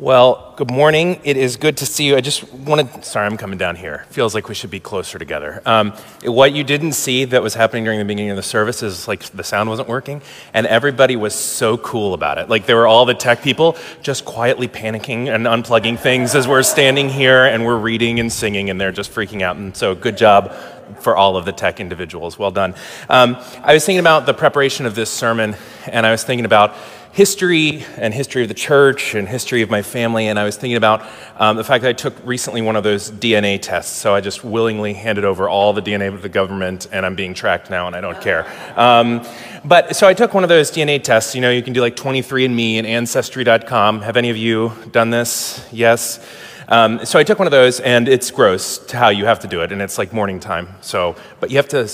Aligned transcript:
Well, 0.00 0.54
good 0.56 0.70
morning. 0.70 1.20
It 1.24 1.36
is 1.36 1.56
good 1.56 1.78
to 1.78 1.86
see 1.86 2.06
you. 2.06 2.14
I 2.14 2.20
just 2.20 2.52
wanted, 2.52 3.04
sorry, 3.04 3.26
I'm 3.26 3.36
coming 3.36 3.58
down 3.58 3.74
here. 3.74 4.06
Feels 4.10 4.32
like 4.32 4.48
we 4.48 4.54
should 4.54 4.70
be 4.70 4.78
closer 4.78 5.18
together. 5.18 5.60
Um, 5.66 5.90
what 6.22 6.52
you 6.52 6.62
didn't 6.62 6.92
see 6.92 7.24
that 7.24 7.42
was 7.42 7.54
happening 7.54 7.82
during 7.82 7.98
the 7.98 8.04
beginning 8.04 8.30
of 8.30 8.36
the 8.36 8.42
service 8.44 8.84
is 8.84 9.08
like 9.08 9.24
the 9.30 9.42
sound 9.42 9.68
wasn't 9.68 9.88
working, 9.88 10.22
and 10.54 10.68
everybody 10.68 11.16
was 11.16 11.34
so 11.34 11.76
cool 11.78 12.14
about 12.14 12.38
it. 12.38 12.48
Like 12.48 12.64
there 12.64 12.76
were 12.76 12.86
all 12.86 13.06
the 13.06 13.14
tech 13.14 13.42
people 13.42 13.76
just 14.00 14.24
quietly 14.24 14.68
panicking 14.68 15.34
and 15.34 15.46
unplugging 15.46 15.98
things 15.98 16.36
as 16.36 16.46
we're 16.46 16.62
standing 16.62 17.08
here 17.08 17.46
and 17.46 17.66
we're 17.66 17.76
reading 17.76 18.20
and 18.20 18.32
singing, 18.32 18.70
and 18.70 18.80
they're 18.80 18.92
just 18.92 19.10
freaking 19.12 19.42
out. 19.42 19.56
And 19.56 19.76
so, 19.76 19.96
good 19.96 20.16
job 20.16 20.54
for 21.00 21.16
all 21.16 21.36
of 21.36 21.44
the 21.44 21.52
tech 21.52 21.80
individuals. 21.80 22.38
Well 22.38 22.52
done. 22.52 22.76
Um, 23.08 23.36
I 23.64 23.74
was 23.74 23.84
thinking 23.84 23.98
about 23.98 24.26
the 24.26 24.34
preparation 24.34 24.86
of 24.86 24.94
this 24.94 25.10
sermon, 25.10 25.56
and 25.86 26.06
I 26.06 26.12
was 26.12 26.22
thinking 26.22 26.44
about 26.44 26.76
history 27.12 27.84
and 27.96 28.12
history 28.14 28.42
of 28.42 28.48
the 28.48 28.54
church 28.54 29.14
and 29.14 29.28
history 29.28 29.62
of 29.62 29.70
my 29.70 29.82
family. 29.82 30.28
And 30.28 30.38
I 30.38 30.44
was 30.44 30.56
thinking 30.56 30.76
about 30.76 31.06
um, 31.36 31.56
the 31.56 31.64
fact 31.64 31.82
that 31.82 31.88
I 31.88 31.92
took 31.92 32.14
recently 32.24 32.62
one 32.62 32.76
of 32.76 32.84
those 32.84 33.10
DNA 33.10 33.60
tests. 33.60 33.96
So 33.96 34.14
I 34.14 34.20
just 34.20 34.44
willingly 34.44 34.94
handed 34.94 35.24
over 35.24 35.48
all 35.48 35.72
the 35.72 35.82
DNA 35.82 36.10
to 36.10 36.18
the 36.18 36.28
government, 36.28 36.88
and 36.92 37.04
I'm 37.04 37.14
being 37.14 37.34
tracked 37.34 37.70
now, 37.70 37.86
and 37.86 37.96
I 37.96 38.00
don't 38.00 38.20
care. 38.20 38.46
Um, 38.76 39.26
but 39.64 39.96
so 39.96 40.06
I 40.06 40.14
took 40.14 40.34
one 40.34 40.42
of 40.42 40.48
those 40.48 40.70
DNA 40.70 41.02
tests. 41.02 41.34
You 41.34 41.40
know, 41.40 41.50
you 41.50 41.62
can 41.62 41.72
do 41.72 41.80
like 41.80 41.96
23andMe 41.96 42.74
and 42.74 42.86
Ancestry.com. 42.86 44.02
Have 44.02 44.16
any 44.16 44.30
of 44.30 44.36
you 44.36 44.72
done 44.92 45.10
this? 45.10 45.66
Yes. 45.72 46.24
Um, 46.68 47.04
so 47.06 47.18
I 47.18 47.24
took 47.24 47.38
one 47.38 47.46
of 47.46 47.50
those, 47.52 47.80
and 47.80 48.08
it's 48.08 48.30
gross 48.30 48.78
to 48.86 48.98
how 48.98 49.08
you 49.08 49.24
have 49.24 49.40
to 49.40 49.48
do 49.48 49.62
it, 49.62 49.72
and 49.72 49.80
it's 49.80 49.96
like 49.96 50.12
morning 50.12 50.38
time. 50.38 50.68
So, 50.82 51.16
but 51.40 51.50
you 51.50 51.56
have 51.56 51.68
to 51.68 51.88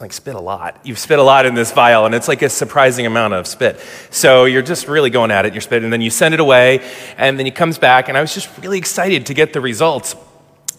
like 0.00 0.12
spit 0.12 0.34
a 0.34 0.40
lot. 0.40 0.78
You've 0.84 0.98
spit 0.98 1.18
a 1.18 1.22
lot 1.22 1.44
in 1.44 1.54
this 1.54 1.72
vial, 1.72 2.06
and 2.06 2.14
it's 2.14 2.28
like 2.28 2.42
a 2.42 2.48
surprising 2.48 3.06
amount 3.06 3.34
of 3.34 3.46
spit. 3.46 3.80
So 4.10 4.44
you're 4.44 4.62
just 4.62 4.86
really 4.86 5.10
going 5.10 5.30
at 5.30 5.44
it. 5.46 5.54
You're 5.54 5.60
spitting, 5.60 5.84
and 5.84 5.92
then 5.92 6.00
you 6.00 6.10
send 6.10 6.34
it 6.34 6.40
away, 6.40 6.88
and 7.16 7.38
then 7.38 7.46
he 7.46 7.52
comes 7.52 7.78
back, 7.78 8.08
and 8.08 8.16
I 8.16 8.20
was 8.20 8.32
just 8.32 8.56
really 8.58 8.78
excited 8.78 9.26
to 9.26 9.34
get 9.34 9.52
the 9.52 9.60
results. 9.60 10.14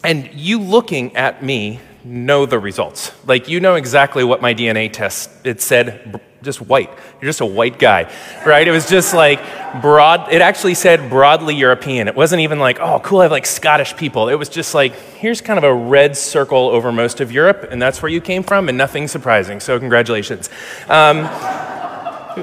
And 0.03 0.30
you 0.34 0.59
looking 0.59 1.16
at 1.17 1.44
me 1.44 1.81
know 2.06 2.45
the 2.45 2.59
results. 2.59 3.11
Like 3.26 3.50
you 3.50 3.59
know 3.59 3.76
exactly 3.76 4.23
what 4.23 4.42
my 4.42 4.53
DNA 4.53 4.92
test 4.92 5.30
it 5.44 5.61
said 5.61 6.22
just 6.42 6.62
white. 6.62 6.90
You're 7.22 7.30
just 7.30 7.42
a 7.42 7.45
white 7.45 7.80
guy, 7.80 8.12
right? 8.45 8.68
It 8.68 8.72
was 8.72 8.90
just 8.90 9.14
like 9.14 9.40
broad, 9.82 10.32
it 10.32 10.42
actually 10.42 10.73
said 10.73 11.09
broadly 11.09 11.56
European. 11.56 12.08
It 12.08 12.16
wasn't 12.16 12.42
even 12.42 12.59
like, 12.59 12.80
oh, 12.80 13.00
cool, 13.00 13.20
I 13.20 13.23
have 13.23 13.32
like 13.32 13.45
Scottish 13.45 13.95
people. 13.95 14.30
It 14.30 14.36
was 14.36 14.50
just 14.50 14.73
like, 14.73 14.94
here's 14.94 15.42
kind 15.42 15.58
of 15.58 15.64
a 15.64 15.73
red 15.73 16.16
circle 16.17 16.70
over 16.70 16.92
most 16.92 17.20
of 17.22 17.32
Europe, 17.32 17.67
and 17.70 17.82
that's 17.82 18.02
where 18.02 18.10
you 18.10 18.22
came 18.22 18.44
from, 18.44 18.70
and 18.70 18.78
nothing 18.78 19.08
surprising. 19.08 19.60
So, 19.60 19.80
congratulations. 19.80 20.50
Um, 20.88 21.28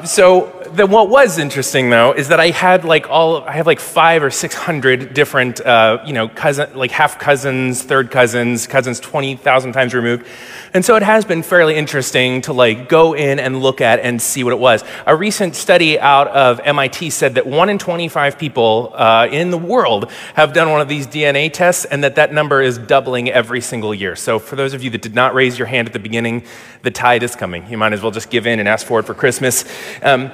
so, 0.04 0.55
the, 0.76 0.86
what 0.86 1.08
was 1.08 1.38
interesting 1.38 1.88
though 1.88 2.12
is 2.12 2.28
that 2.28 2.38
I 2.38 2.50
had 2.50 2.84
like 2.84 3.08
all 3.08 3.42
I 3.42 3.52
have 3.52 3.66
like 3.66 3.80
five 3.80 4.22
or 4.22 4.30
six 4.30 4.54
hundred 4.54 5.14
different 5.14 5.60
uh, 5.60 6.02
you 6.04 6.12
know 6.12 6.28
cousin 6.28 6.76
like 6.76 6.90
half 6.90 7.18
cousins, 7.18 7.82
third 7.82 8.10
cousins, 8.10 8.66
cousins 8.66 9.00
twenty 9.00 9.36
thousand 9.36 9.72
times 9.72 9.94
removed, 9.94 10.26
and 10.74 10.84
so 10.84 10.96
it 10.96 11.02
has 11.02 11.24
been 11.24 11.42
fairly 11.42 11.76
interesting 11.76 12.42
to 12.42 12.52
like 12.52 12.90
go 12.90 13.14
in 13.14 13.38
and 13.38 13.60
look 13.60 13.80
at 13.80 14.00
and 14.00 14.20
see 14.20 14.44
what 14.44 14.52
it 14.52 14.58
was. 14.58 14.84
A 15.06 15.16
recent 15.16 15.56
study 15.56 15.98
out 15.98 16.28
of 16.28 16.60
MIT 16.62 17.10
said 17.10 17.36
that 17.36 17.46
one 17.46 17.70
in 17.70 17.78
twenty 17.78 18.08
five 18.08 18.38
people 18.38 18.92
uh, 18.94 19.28
in 19.30 19.50
the 19.50 19.58
world 19.58 20.10
have 20.34 20.52
done 20.52 20.70
one 20.70 20.82
of 20.82 20.88
these 20.88 21.06
DNA 21.06 21.50
tests, 21.50 21.86
and 21.86 22.04
that 22.04 22.16
that 22.16 22.34
number 22.34 22.60
is 22.60 22.76
doubling 22.76 23.30
every 23.30 23.62
single 23.62 23.94
year. 23.94 24.14
So 24.14 24.38
for 24.38 24.56
those 24.56 24.74
of 24.74 24.84
you 24.84 24.90
that 24.90 25.00
did 25.00 25.14
not 25.14 25.34
raise 25.34 25.58
your 25.58 25.66
hand 25.66 25.88
at 25.88 25.94
the 25.94 25.98
beginning, 25.98 26.44
the 26.82 26.90
tide 26.90 27.22
is 27.22 27.34
coming. 27.34 27.66
You 27.70 27.78
might 27.78 27.94
as 27.94 28.02
well 28.02 28.12
just 28.12 28.28
give 28.28 28.46
in 28.46 28.58
and 28.58 28.68
ask 28.68 28.86
for 28.86 29.00
it 29.00 29.06
for 29.06 29.14
Christmas. 29.14 29.64
Um, 30.02 30.30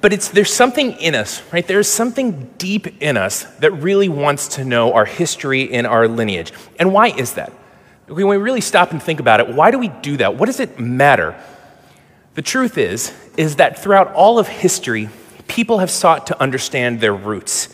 but 0.00 0.12
it's, 0.12 0.28
there's 0.28 0.52
something 0.52 0.92
in 0.92 1.14
us, 1.14 1.42
right? 1.52 1.66
There's 1.66 1.88
something 1.88 2.52
deep 2.58 3.02
in 3.02 3.16
us 3.16 3.44
that 3.60 3.70
really 3.72 4.08
wants 4.08 4.48
to 4.56 4.64
know 4.64 4.92
our 4.92 5.04
history 5.04 5.72
and 5.72 5.86
our 5.86 6.08
lineage. 6.08 6.52
And 6.78 6.92
why 6.92 7.08
is 7.08 7.34
that? 7.34 7.52
When 8.06 8.28
we 8.28 8.36
really 8.36 8.60
stop 8.60 8.90
and 8.90 9.02
think 9.02 9.20
about 9.20 9.40
it, 9.40 9.54
why 9.54 9.70
do 9.70 9.78
we 9.78 9.88
do 9.88 10.18
that? 10.18 10.36
What 10.36 10.46
does 10.46 10.60
it 10.60 10.78
matter? 10.78 11.34
The 12.34 12.42
truth 12.42 12.76
is, 12.76 13.14
is 13.36 13.56
that 13.56 13.78
throughout 13.78 14.12
all 14.12 14.38
of 14.38 14.48
history, 14.48 15.08
people 15.48 15.78
have 15.78 15.90
sought 15.90 16.26
to 16.26 16.40
understand 16.40 17.00
their 17.00 17.14
roots. 17.14 17.68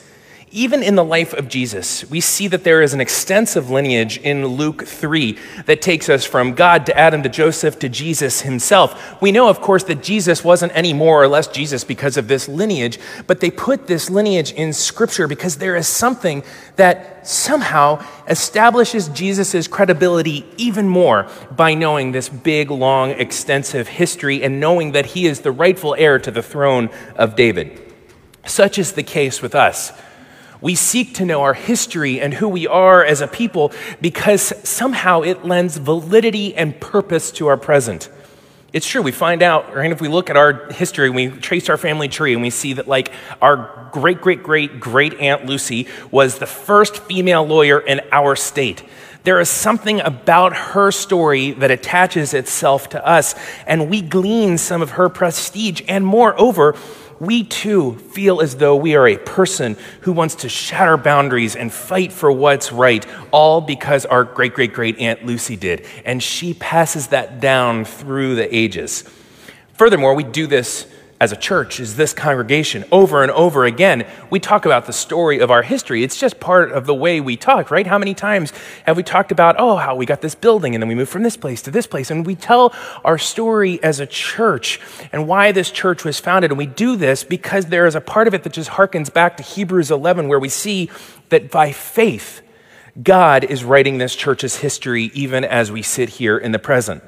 Even 0.52 0.82
in 0.82 0.96
the 0.96 1.04
life 1.04 1.32
of 1.32 1.46
Jesus, 1.46 2.04
we 2.10 2.20
see 2.20 2.48
that 2.48 2.64
there 2.64 2.82
is 2.82 2.92
an 2.92 3.00
extensive 3.00 3.70
lineage 3.70 4.18
in 4.18 4.44
Luke 4.44 4.84
3 4.84 5.38
that 5.66 5.80
takes 5.80 6.08
us 6.08 6.24
from 6.24 6.54
God 6.54 6.86
to 6.86 6.98
Adam 6.98 7.22
to 7.22 7.28
Joseph 7.28 7.78
to 7.78 7.88
Jesus 7.88 8.40
himself. 8.40 9.22
We 9.22 9.30
know, 9.30 9.48
of 9.48 9.60
course, 9.60 9.84
that 9.84 10.02
Jesus 10.02 10.42
wasn't 10.42 10.74
any 10.74 10.92
more 10.92 11.22
or 11.22 11.28
less 11.28 11.46
Jesus 11.46 11.84
because 11.84 12.16
of 12.16 12.26
this 12.26 12.48
lineage, 12.48 12.98
but 13.28 13.38
they 13.38 13.52
put 13.52 13.86
this 13.86 14.10
lineage 14.10 14.50
in 14.50 14.72
Scripture 14.72 15.28
because 15.28 15.58
there 15.58 15.76
is 15.76 15.86
something 15.86 16.42
that 16.74 17.24
somehow 17.28 18.04
establishes 18.26 19.06
Jesus' 19.10 19.68
credibility 19.68 20.44
even 20.56 20.88
more 20.88 21.28
by 21.52 21.74
knowing 21.74 22.10
this 22.10 22.28
big, 22.28 22.72
long, 22.72 23.10
extensive 23.10 23.86
history 23.86 24.42
and 24.42 24.58
knowing 24.58 24.92
that 24.92 25.06
he 25.06 25.26
is 25.26 25.42
the 25.42 25.52
rightful 25.52 25.94
heir 25.96 26.18
to 26.18 26.32
the 26.32 26.42
throne 26.42 26.90
of 27.14 27.36
David. 27.36 27.80
Such 28.46 28.80
is 28.80 28.94
the 28.94 29.04
case 29.04 29.40
with 29.40 29.54
us. 29.54 29.92
We 30.60 30.74
seek 30.74 31.14
to 31.14 31.24
know 31.24 31.42
our 31.42 31.54
history 31.54 32.20
and 32.20 32.34
who 32.34 32.48
we 32.48 32.66
are 32.66 33.04
as 33.04 33.20
a 33.20 33.28
people 33.28 33.72
because 34.00 34.52
somehow 34.68 35.22
it 35.22 35.44
lends 35.44 35.78
validity 35.78 36.54
and 36.54 36.78
purpose 36.80 37.30
to 37.32 37.46
our 37.46 37.56
present. 37.56 38.10
It's 38.72 38.86
true, 38.86 39.02
we 39.02 39.10
find 39.10 39.42
out, 39.42 39.74
right? 39.74 39.90
If 39.90 40.00
we 40.00 40.06
look 40.06 40.30
at 40.30 40.36
our 40.36 40.70
history, 40.70 41.10
we 41.10 41.28
trace 41.28 41.68
our 41.68 41.76
family 41.76 42.08
tree 42.08 42.34
and 42.34 42.42
we 42.42 42.50
see 42.50 42.74
that, 42.74 42.86
like, 42.86 43.10
our 43.42 43.88
great, 43.90 44.20
great, 44.20 44.44
great, 44.44 44.78
great 44.78 45.14
Aunt 45.14 45.44
Lucy 45.46 45.88
was 46.12 46.38
the 46.38 46.46
first 46.46 46.98
female 46.98 47.44
lawyer 47.44 47.80
in 47.80 48.00
our 48.12 48.36
state. 48.36 48.84
There 49.24 49.40
is 49.40 49.50
something 49.50 50.00
about 50.00 50.54
her 50.54 50.92
story 50.92 51.50
that 51.52 51.72
attaches 51.72 52.32
itself 52.32 52.88
to 52.90 53.04
us, 53.04 53.34
and 53.66 53.90
we 53.90 54.02
glean 54.02 54.56
some 54.56 54.82
of 54.82 54.92
her 54.92 55.08
prestige. 55.08 55.82
And 55.88 56.06
moreover, 56.06 56.76
we 57.20 57.44
too 57.44 57.96
feel 57.96 58.40
as 58.40 58.56
though 58.56 58.74
we 58.74 58.96
are 58.96 59.06
a 59.06 59.18
person 59.18 59.76
who 60.00 60.12
wants 60.12 60.36
to 60.36 60.48
shatter 60.48 60.96
boundaries 60.96 61.54
and 61.54 61.72
fight 61.72 62.12
for 62.12 62.32
what's 62.32 62.72
right, 62.72 63.06
all 63.30 63.60
because 63.60 64.06
our 64.06 64.24
great 64.24 64.54
great 64.54 64.72
great 64.72 64.98
Aunt 64.98 65.24
Lucy 65.24 65.54
did. 65.54 65.86
And 66.04 66.22
she 66.22 66.54
passes 66.54 67.08
that 67.08 67.38
down 67.38 67.84
through 67.84 68.36
the 68.36 68.54
ages. 68.54 69.04
Furthermore, 69.74 70.14
we 70.14 70.24
do 70.24 70.46
this 70.46 70.86
as 71.20 71.32
a 71.32 71.36
church 71.36 71.78
is 71.78 71.96
this 71.96 72.14
congregation 72.14 72.82
over 72.90 73.22
and 73.22 73.30
over 73.32 73.66
again. 73.66 74.06
We 74.30 74.40
talk 74.40 74.64
about 74.64 74.86
the 74.86 74.92
story 74.92 75.38
of 75.38 75.50
our 75.50 75.62
history. 75.62 76.02
It's 76.02 76.18
just 76.18 76.40
part 76.40 76.72
of 76.72 76.86
the 76.86 76.94
way 76.94 77.20
we 77.20 77.36
talk, 77.36 77.70
right? 77.70 77.86
How 77.86 77.98
many 77.98 78.14
times 78.14 78.54
have 78.86 78.96
we 78.96 79.02
talked 79.02 79.30
about, 79.30 79.56
oh, 79.58 79.76
how 79.76 79.94
we 79.94 80.06
got 80.06 80.22
this 80.22 80.34
building 80.34 80.74
and 80.74 80.82
then 80.82 80.88
we 80.88 80.94
moved 80.94 81.10
from 81.10 81.22
this 81.22 81.36
place 81.36 81.60
to 81.62 81.70
this 81.70 81.86
place? 81.86 82.10
And 82.10 82.24
we 82.24 82.34
tell 82.34 82.74
our 83.04 83.18
story 83.18 83.82
as 83.82 84.00
a 84.00 84.06
church 84.06 84.80
and 85.12 85.28
why 85.28 85.52
this 85.52 85.70
church 85.70 86.04
was 86.04 86.18
founded. 86.18 86.50
And 86.50 86.58
we 86.58 86.66
do 86.66 86.96
this 86.96 87.22
because 87.22 87.66
there 87.66 87.86
is 87.86 87.94
a 87.94 88.00
part 88.00 88.26
of 88.26 88.32
it 88.32 88.42
that 88.44 88.54
just 88.54 88.70
harkens 88.70 89.12
back 89.12 89.36
to 89.36 89.42
Hebrews 89.42 89.90
11, 89.90 90.26
where 90.26 90.40
we 90.40 90.48
see 90.48 90.90
that 91.28 91.50
by 91.50 91.70
faith, 91.70 92.40
God 93.00 93.44
is 93.44 93.62
writing 93.62 93.98
this 93.98 94.16
church's 94.16 94.56
history 94.56 95.10
even 95.12 95.44
as 95.44 95.70
we 95.70 95.82
sit 95.82 96.08
here 96.08 96.38
in 96.38 96.52
the 96.52 96.58
present. 96.58 97.04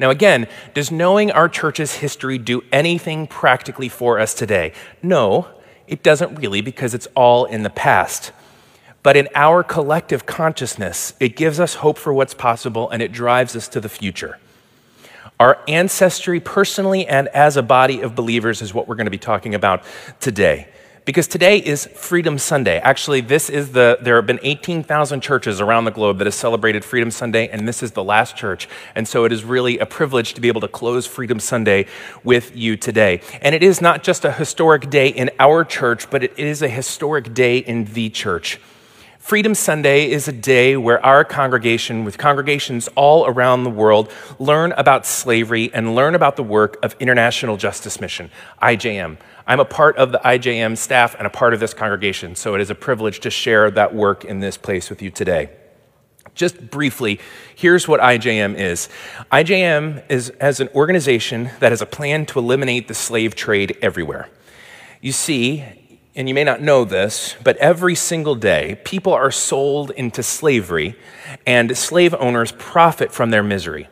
Now, 0.00 0.08
again, 0.08 0.48
does 0.72 0.90
knowing 0.90 1.30
our 1.30 1.46
church's 1.46 1.96
history 1.96 2.38
do 2.38 2.62
anything 2.72 3.26
practically 3.26 3.90
for 3.90 4.18
us 4.18 4.32
today? 4.32 4.72
No, 5.02 5.48
it 5.86 6.02
doesn't 6.02 6.36
really 6.36 6.62
because 6.62 6.94
it's 6.94 7.06
all 7.14 7.44
in 7.44 7.64
the 7.64 7.70
past. 7.70 8.32
But 9.02 9.18
in 9.18 9.28
our 9.34 9.62
collective 9.62 10.24
consciousness, 10.24 11.12
it 11.20 11.36
gives 11.36 11.60
us 11.60 11.74
hope 11.74 11.98
for 11.98 12.14
what's 12.14 12.32
possible 12.32 12.88
and 12.88 13.02
it 13.02 13.12
drives 13.12 13.54
us 13.54 13.68
to 13.68 13.80
the 13.80 13.90
future. 13.90 14.38
Our 15.38 15.58
ancestry, 15.68 16.40
personally 16.40 17.06
and 17.06 17.28
as 17.28 17.58
a 17.58 17.62
body 17.62 18.00
of 18.00 18.14
believers, 18.14 18.62
is 18.62 18.72
what 18.72 18.88
we're 18.88 18.94
going 18.94 19.06
to 19.06 19.10
be 19.10 19.18
talking 19.18 19.54
about 19.54 19.84
today 20.18 20.68
because 21.04 21.26
today 21.26 21.58
is 21.58 21.86
Freedom 21.86 22.38
Sunday. 22.38 22.78
Actually, 22.78 23.20
this 23.20 23.48
is 23.48 23.72
the, 23.72 23.98
there 24.00 24.16
have 24.16 24.26
been 24.26 24.40
18,000 24.42 25.20
churches 25.20 25.60
around 25.60 25.84
the 25.84 25.90
globe 25.90 26.18
that 26.18 26.26
have 26.26 26.34
celebrated 26.34 26.84
Freedom 26.84 27.10
Sunday, 27.10 27.48
and 27.48 27.66
this 27.66 27.82
is 27.82 27.92
the 27.92 28.04
last 28.04 28.36
church. 28.36 28.68
And 28.94 29.08
so 29.08 29.24
it 29.24 29.32
is 29.32 29.44
really 29.44 29.78
a 29.78 29.86
privilege 29.86 30.34
to 30.34 30.40
be 30.40 30.48
able 30.48 30.60
to 30.60 30.68
close 30.68 31.06
Freedom 31.06 31.40
Sunday 31.40 31.86
with 32.22 32.54
you 32.54 32.76
today. 32.76 33.22
And 33.40 33.54
it 33.54 33.62
is 33.62 33.80
not 33.80 34.02
just 34.02 34.24
a 34.24 34.32
historic 34.32 34.90
day 34.90 35.08
in 35.08 35.30
our 35.38 35.64
church, 35.64 36.10
but 36.10 36.22
it 36.22 36.38
is 36.38 36.62
a 36.62 36.68
historic 36.68 37.32
day 37.34 37.58
in 37.58 37.84
the 37.86 38.10
church. 38.10 38.60
Freedom 39.20 39.54
Sunday 39.54 40.10
is 40.10 40.26
a 40.28 40.32
day 40.32 40.78
where 40.78 41.04
our 41.04 41.24
congregation, 41.24 42.04
with 42.04 42.16
congregations 42.16 42.88
all 42.96 43.26
around 43.26 43.64
the 43.64 43.70
world, 43.70 44.10
learn 44.38 44.72
about 44.72 45.04
slavery 45.04 45.70
and 45.74 45.94
learn 45.94 46.14
about 46.14 46.36
the 46.36 46.42
work 46.42 46.78
of 46.82 46.96
International 46.98 47.58
Justice 47.58 48.00
Mission, 48.00 48.30
IJM. 48.62 49.18
I'm 49.46 49.60
a 49.60 49.64
part 49.66 49.98
of 49.98 50.10
the 50.10 50.20
IJM 50.24 50.76
staff 50.78 51.14
and 51.16 51.26
a 51.26 51.30
part 51.30 51.52
of 51.52 51.60
this 51.60 51.74
congregation, 51.74 52.34
so 52.34 52.54
it 52.54 52.62
is 52.62 52.70
a 52.70 52.74
privilege 52.74 53.20
to 53.20 53.30
share 53.30 53.70
that 53.70 53.94
work 53.94 54.24
in 54.24 54.40
this 54.40 54.56
place 54.56 54.88
with 54.88 55.02
you 55.02 55.10
today. 55.10 55.50
Just 56.34 56.70
briefly, 56.70 57.20
here's 57.54 57.86
what 57.86 58.00
IJM 58.00 58.58
is 58.58 58.88
IJM 59.30 60.02
is 60.08 60.30
as 60.40 60.60
an 60.60 60.70
organization 60.74 61.50
that 61.60 61.72
has 61.72 61.82
a 61.82 61.86
plan 61.86 62.24
to 62.26 62.38
eliminate 62.38 62.88
the 62.88 62.94
slave 62.94 63.34
trade 63.34 63.76
everywhere. 63.82 64.30
You 65.02 65.12
see, 65.12 65.64
and 66.14 66.28
you 66.28 66.34
may 66.34 66.44
not 66.44 66.60
know 66.60 66.84
this, 66.84 67.36
but 67.42 67.56
every 67.58 67.94
single 67.94 68.34
day, 68.34 68.80
people 68.84 69.12
are 69.12 69.30
sold 69.30 69.90
into 69.92 70.22
slavery, 70.22 70.96
and 71.46 71.76
slave 71.76 72.14
owners 72.14 72.52
profit 72.52 73.12
from 73.12 73.30
their 73.30 73.42
misery. 73.42 73.88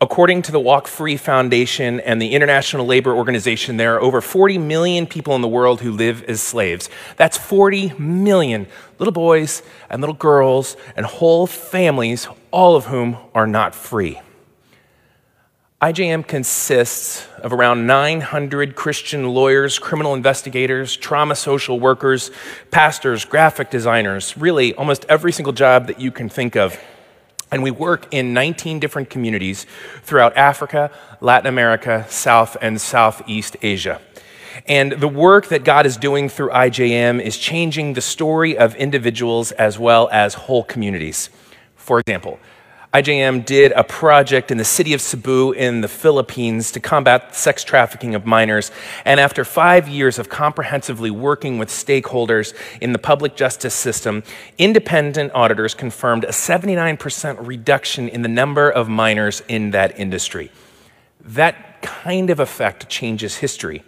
According 0.00 0.42
to 0.42 0.52
the 0.52 0.60
Walk 0.60 0.86
Free 0.86 1.16
Foundation 1.16 1.98
and 1.98 2.22
the 2.22 2.32
International 2.32 2.86
Labor 2.86 3.12
Organization, 3.12 3.78
there 3.78 3.96
are 3.96 4.00
over 4.00 4.20
40 4.20 4.56
million 4.56 5.08
people 5.08 5.34
in 5.34 5.42
the 5.42 5.48
world 5.48 5.80
who 5.80 5.90
live 5.90 6.22
as 6.24 6.40
slaves. 6.40 6.88
That's 7.16 7.36
40 7.36 7.94
million 7.98 8.68
little 9.00 9.12
boys 9.12 9.62
and 9.90 10.00
little 10.00 10.14
girls 10.14 10.76
and 10.94 11.04
whole 11.04 11.48
families, 11.48 12.28
all 12.52 12.76
of 12.76 12.86
whom 12.86 13.16
are 13.34 13.48
not 13.48 13.74
free. 13.74 14.20
IJM 15.80 16.26
consists 16.26 17.24
of 17.36 17.52
around 17.52 17.86
900 17.86 18.74
Christian 18.74 19.28
lawyers, 19.28 19.78
criminal 19.78 20.12
investigators, 20.12 20.96
trauma 20.96 21.36
social 21.36 21.78
workers, 21.78 22.32
pastors, 22.72 23.24
graphic 23.24 23.70
designers, 23.70 24.36
really 24.36 24.74
almost 24.74 25.06
every 25.08 25.30
single 25.30 25.52
job 25.52 25.86
that 25.86 26.00
you 26.00 26.10
can 26.10 26.28
think 26.28 26.56
of. 26.56 26.76
And 27.52 27.62
we 27.62 27.70
work 27.70 28.08
in 28.10 28.34
19 28.34 28.80
different 28.80 29.08
communities 29.08 29.66
throughout 30.02 30.36
Africa, 30.36 30.90
Latin 31.20 31.46
America, 31.46 32.06
South 32.08 32.56
and 32.60 32.80
Southeast 32.80 33.56
Asia. 33.62 34.00
And 34.66 34.90
the 34.94 35.06
work 35.06 35.46
that 35.46 35.62
God 35.62 35.86
is 35.86 35.96
doing 35.96 36.28
through 36.28 36.50
IJM 36.50 37.22
is 37.22 37.38
changing 37.38 37.92
the 37.92 38.00
story 38.00 38.58
of 38.58 38.74
individuals 38.74 39.52
as 39.52 39.78
well 39.78 40.08
as 40.10 40.34
whole 40.34 40.64
communities. 40.64 41.30
For 41.76 42.00
example, 42.00 42.40
IJM 42.98 43.44
did 43.44 43.70
a 43.72 43.84
project 43.84 44.50
in 44.50 44.58
the 44.58 44.64
city 44.64 44.92
of 44.92 45.00
Cebu 45.00 45.52
in 45.52 45.82
the 45.82 45.88
Philippines 45.88 46.72
to 46.72 46.80
combat 46.80 47.32
sex 47.32 47.62
trafficking 47.62 48.16
of 48.16 48.26
minors. 48.26 48.72
And 49.04 49.20
after 49.20 49.44
five 49.44 49.86
years 49.86 50.18
of 50.18 50.28
comprehensively 50.28 51.08
working 51.08 51.58
with 51.58 51.68
stakeholders 51.68 52.54
in 52.80 52.92
the 52.92 52.98
public 52.98 53.36
justice 53.36 53.74
system, 53.74 54.24
independent 54.58 55.30
auditors 55.32 55.74
confirmed 55.74 56.24
a 56.24 56.32
79% 56.32 57.46
reduction 57.46 58.08
in 58.08 58.22
the 58.22 58.28
number 58.28 58.68
of 58.68 58.88
minors 58.88 59.44
in 59.46 59.70
that 59.70 59.96
industry. 59.96 60.50
That 61.20 61.80
kind 61.82 62.30
of 62.30 62.40
effect 62.40 62.88
changes 62.88 63.36
history. 63.36 63.84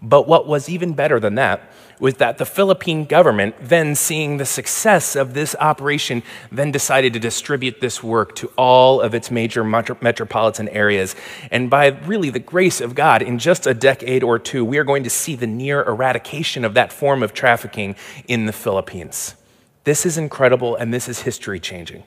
But 0.00 0.28
what 0.28 0.46
was 0.46 0.68
even 0.68 0.92
better 0.92 1.18
than 1.18 1.34
that 1.34 1.60
was 2.00 2.14
that 2.14 2.38
the 2.38 2.46
Philippine 2.46 3.04
government, 3.04 3.56
then 3.60 3.96
seeing 3.96 4.36
the 4.36 4.46
success 4.46 5.16
of 5.16 5.34
this 5.34 5.56
operation, 5.58 6.22
then 6.52 6.70
decided 6.70 7.12
to 7.12 7.18
distribute 7.18 7.80
this 7.80 8.02
work 8.02 8.36
to 8.36 8.46
all 8.56 9.00
of 9.00 9.14
its 9.14 9.30
major 9.30 9.64
metropolitan 9.64 10.68
areas. 10.68 11.16
And 11.50 11.68
by 11.68 11.88
really 11.88 12.30
the 12.30 12.38
grace 12.38 12.80
of 12.80 12.94
God, 12.94 13.20
in 13.20 13.40
just 13.40 13.66
a 13.66 13.74
decade 13.74 14.22
or 14.22 14.38
two, 14.38 14.64
we 14.64 14.78
are 14.78 14.84
going 14.84 15.02
to 15.02 15.10
see 15.10 15.34
the 15.34 15.48
near 15.48 15.82
eradication 15.82 16.64
of 16.64 16.74
that 16.74 16.92
form 16.92 17.22
of 17.22 17.34
trafficking 17.34 17.96
in 18.28 18.46
the 18.46 18.52
Philippines. 18.52 19.34
This 19.82 20.06
is 20.06 20.16
incredible, 20.16 20.76
and 20.76 20.94
this 20.94 21.08
is 21.08 21.22
history 21.22 21.58
changing. 21.58 22.04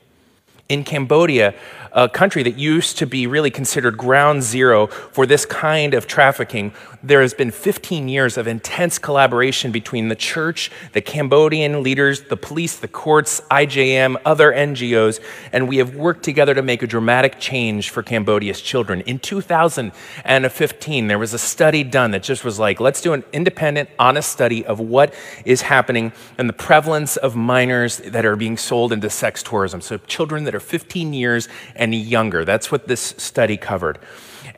In 0.71 0.85
Cambodia, 0.85 1.53
a 1.91 2.07
country 2.07 2.43
that 2.43 2.57
used 2.57 2.97
to 2.99 3.05
be 3.05 3.27
really 3.27 3.51
considered 3.51 3.97
ground 3.97 4.41
zero 4.41 4.87
for 4.87 5.25
this 5.25 5.45
kind 5.45 5.93
of 5.93 6.07
trafficking, 6.07 6.71
there 7.03 7.21
has 7.21 7.33
been 7.33 7.51
15 7.51 8.07
years 8.07 8.37
of 8.37 8.47
intense 8.47 8.97
collaboration 8.97 9.71
between 9.71 10.07
the 10.07 10.15
church, 10.15 10.71
the 10.93 11.01
Cambodian 11.01 11.83
leaders, 11.83 12.21
the 12.21 12.37
police, 12.37 12.77
the 12.77 12.87
courts, 12.87 13.41
IJM, 13.51 14.15
other 14.23 14.53
NGOs, 14.53 15.19
and 15.51 15.67
we 15.67 15.77
have 15.77 15.95
worked 15.95 16.23
together 16.23 16.53
to 16.53 16.61
make 16.61 16.81
a 16.81 16.87
dramatic 16.87 17.39
change 17.39 17.89
for 17.89 18.03
Cambodia's 18.03 18.61
children. 18.61 19.01
In 19.01 19.19
2015, 19.19 21.07
there 21.07 21.19
was 21.19 21.33
a 21.33 21.39
study 21.39 21.83
done 21.83 22.11
that 22.11 22.23
just 22.23 22.45
was 22.45 22.59
like, 22.59 22.79
let's 22.79 23.01
do 23.01 23.11
an 23.11 23.25
independent, 23.33 23.89
honest 23.99 24.31
study 24.31 24.65
of 24.65 24.79
what 24.79 25.13
is 25.43 25.63
happening 25.63 26.13
and 26.37 26.47
the 26.47 26.53
prevalence 26.53 27.17
of 27.17 27.35
minors 27.35 27.97
that 27.97 28.25
are 28.25 28.37
being 28.37 28.55
sold 28.55 28.93
into 28.93 29.09
sex 29.09 29.43
tourism. 29.43 29.81
So, 29.81 29.97
children 29.97 30.45
that 30.45 30.55
are 30.55 30.60
15 30.61 31.13
years 31.13 31.49
and 31.75 31.93
younger. 31.93 32.45
That's 32.45 32.71
what 32.71 32.87
this 32.87 33.13
study 33.17 33.57
covered. 33.57 33.99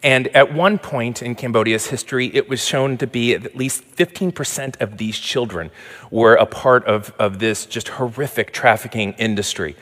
And 0.02 0.28
at 0.30 0.54
one 0.54 0.80
point 0.80 1.22
in 1.22 1.34
Cambodia's 1.36 1.88
history, 1.88 2.30
it 2.34 2.50
was 2.50 2.66
shown 2.66 2.98
to 2.98 3.08
be 3.08 3.34
at 3.34 3.56
least 3.56 3.84
15% 3.96 4.82
of 4.82 4.98
these 4.98 5.18
children 5.18 5.72
were 6.12 6.36
a 6.36 6.46
part 6.46 6.86
of, 6.86 7.14
of 7.18 7.40
this 7.40 7.66
just 7.66 7.88
horrific 7.88 8.52
trafficking 8.52 9.14
industry. 9.14 9.76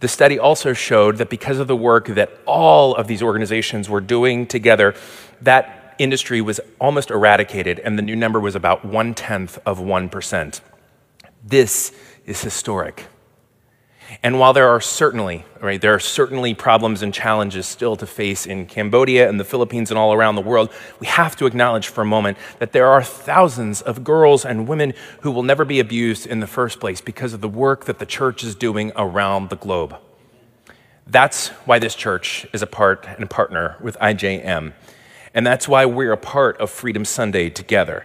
The 0.00 0.08
study 0.08 0.38
also 0.38 0.72
showed 0.72 1.18
that 1.18 1.28
because 1.28 1.58
of 1.58 1.66
the 1.68 1.76
work 1.76 2.08
that 2.08 2.30
all 2.46 2.94
of 2.94 3.06
these 3.06 3.22
organizations 3.22 3.90
were 3.90 4.00
doing 4.00 4.46
together, 4.46 4.94
that 5.42 5.94
industry 5.98 6.40
was 6.40 6.58
almost 6.80 7.10
eradicated, 7.10 7.78
and 7.80 7.98
the 7.98 8.02
new 8.02 8.16
number 8.16 8.40
was 8.40 8.54
about 8.54 8.82
one 8.84 9.12
tenth 9.12 9.58
of 9.66 9.78
1%. 9.78 10.60
This 11.44 11.92
is 12.24 12.40
historic. 12.42 13.06
And 14.22 14.38
while 14.38 14.52
there 14.52 14.68
are 14.68 14.82
certainly, 14.82 15.46
right, 15.62 15.80
there 15.80 15.94
are 15.94 16.00
certainly 16.00 16.52
problems 16.52 17.00
and 17.00 17.12
challenges 17.12 17.66
still 17.66 17.96
to 17.96 18.06
face 18.06 18.44
in 18.44 18.66
Cambodia 18.66 19.26
and 19.26 19.40
the 19.40 19.44
Philippines 19.44 19.90
and 19.90 19.96
all 19.96 20.12
around 20.12 20.34
the 20.34 20.42
world, 20.42 20.70
we 20.98 21.06
have 21.06 21.36
to 21.36 21.46
acknowledge 21.46 21.88
for 21.88 22.02
a 22.02 22.06
moment 22.06 22.36
that 22.58 22.72
there 22.72 22.86
are 22.86 23.02
thousands 23.02 23.80
of 23.80 24.04
girls 24.04 24.44
and 24.44 24.68
women 24.68 24.92
who 25.22 25.30
will 25.30 25.42
never 25.42 25.64
be 25.64 25.80
abused 25.80 26.26
in 26.26 26.40
the 26.40 26.46
first 26.46 26.80
place 26.80 27.00
because 27.00 27.32
of 27.32 27.40
the 27.40 27.48
work 27.48 27.86
that 27.86 27.98
the 27.98 28.04
church 28.04 28.44
is 28.44 28.54
doing 28.54 28.92
around 28.94 29.48
the 29.48 29.56
globe. 29.56 29.96
That's 31.06 31.48
why 31.64 31.78
this 31.78 31.94
church 31.94 32.46
is 32.52 32.60
a 32.60 32.66
part 32.66 33.06
and 33.06 33.24
a 33.24 33.26
partner 33.26 33.76
with 33.80 33.98
IJM. 34.00 34.74
And 35.32 35.46
that's 35.46 35.66
why 35.66 35.86
we're 35.86 36.12
a 36.12 36.18
part 36.18 36.60
of 36.60 36.70
Freedom 36.70 37.06
Sunday 37.06 37.48
together 37.48 38.04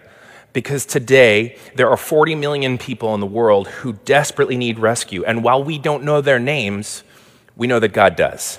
because 0.56 0.86
today 0.86 1.58
there 1.76 1.90
are 1.90 1.98
40 1.98 2.34
million 2.34 2.78
people 2.78 3.14
in 3.14 3.20
the 3.20 3.28
world 3.28 3.68
who 3.68 3.92
desperately 4.06 4.56
need 4.56 4.80
rescue. 4.80 5.26
And 5.26 5.44
while 5.44 5.62
we 5.62 5.78
don't 5.78 6.06
know 6.06 6.22
their 6.22 6.40
names, 6.40 7.04
we 7.58 7.68
know 7.68 7.78
that 7.80 7.90
God 7.90 8.16
does. 8.16 8.58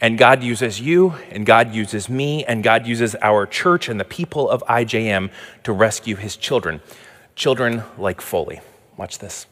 And 0.00 0.16
God 0.16 0.44
uses 0.44 0.80
you, 0.80 1.16
and 1.32 1.44
God 1.44 1.74
uses 1.74 2.08
me, 2.08 2.44
and 2.44 2.62
God 2.62 2.86
uses 2.86 3.16
our 3.20 3.46
church 3.46 3.88
and 3.88 3.98
the 3.98 4.04
people 4.04 4.48
of 4.48 4.62
IJM 4.66 5.32
to 5.64 5.72
rescue 5.72 6.14
his 6.14 6.36
children. 6.36 6.80
Children 7.34 7.82
like 7.98 8.20
Foley. 8.20 8.60
Watch 8.96 9.18
this. 9.18 9.46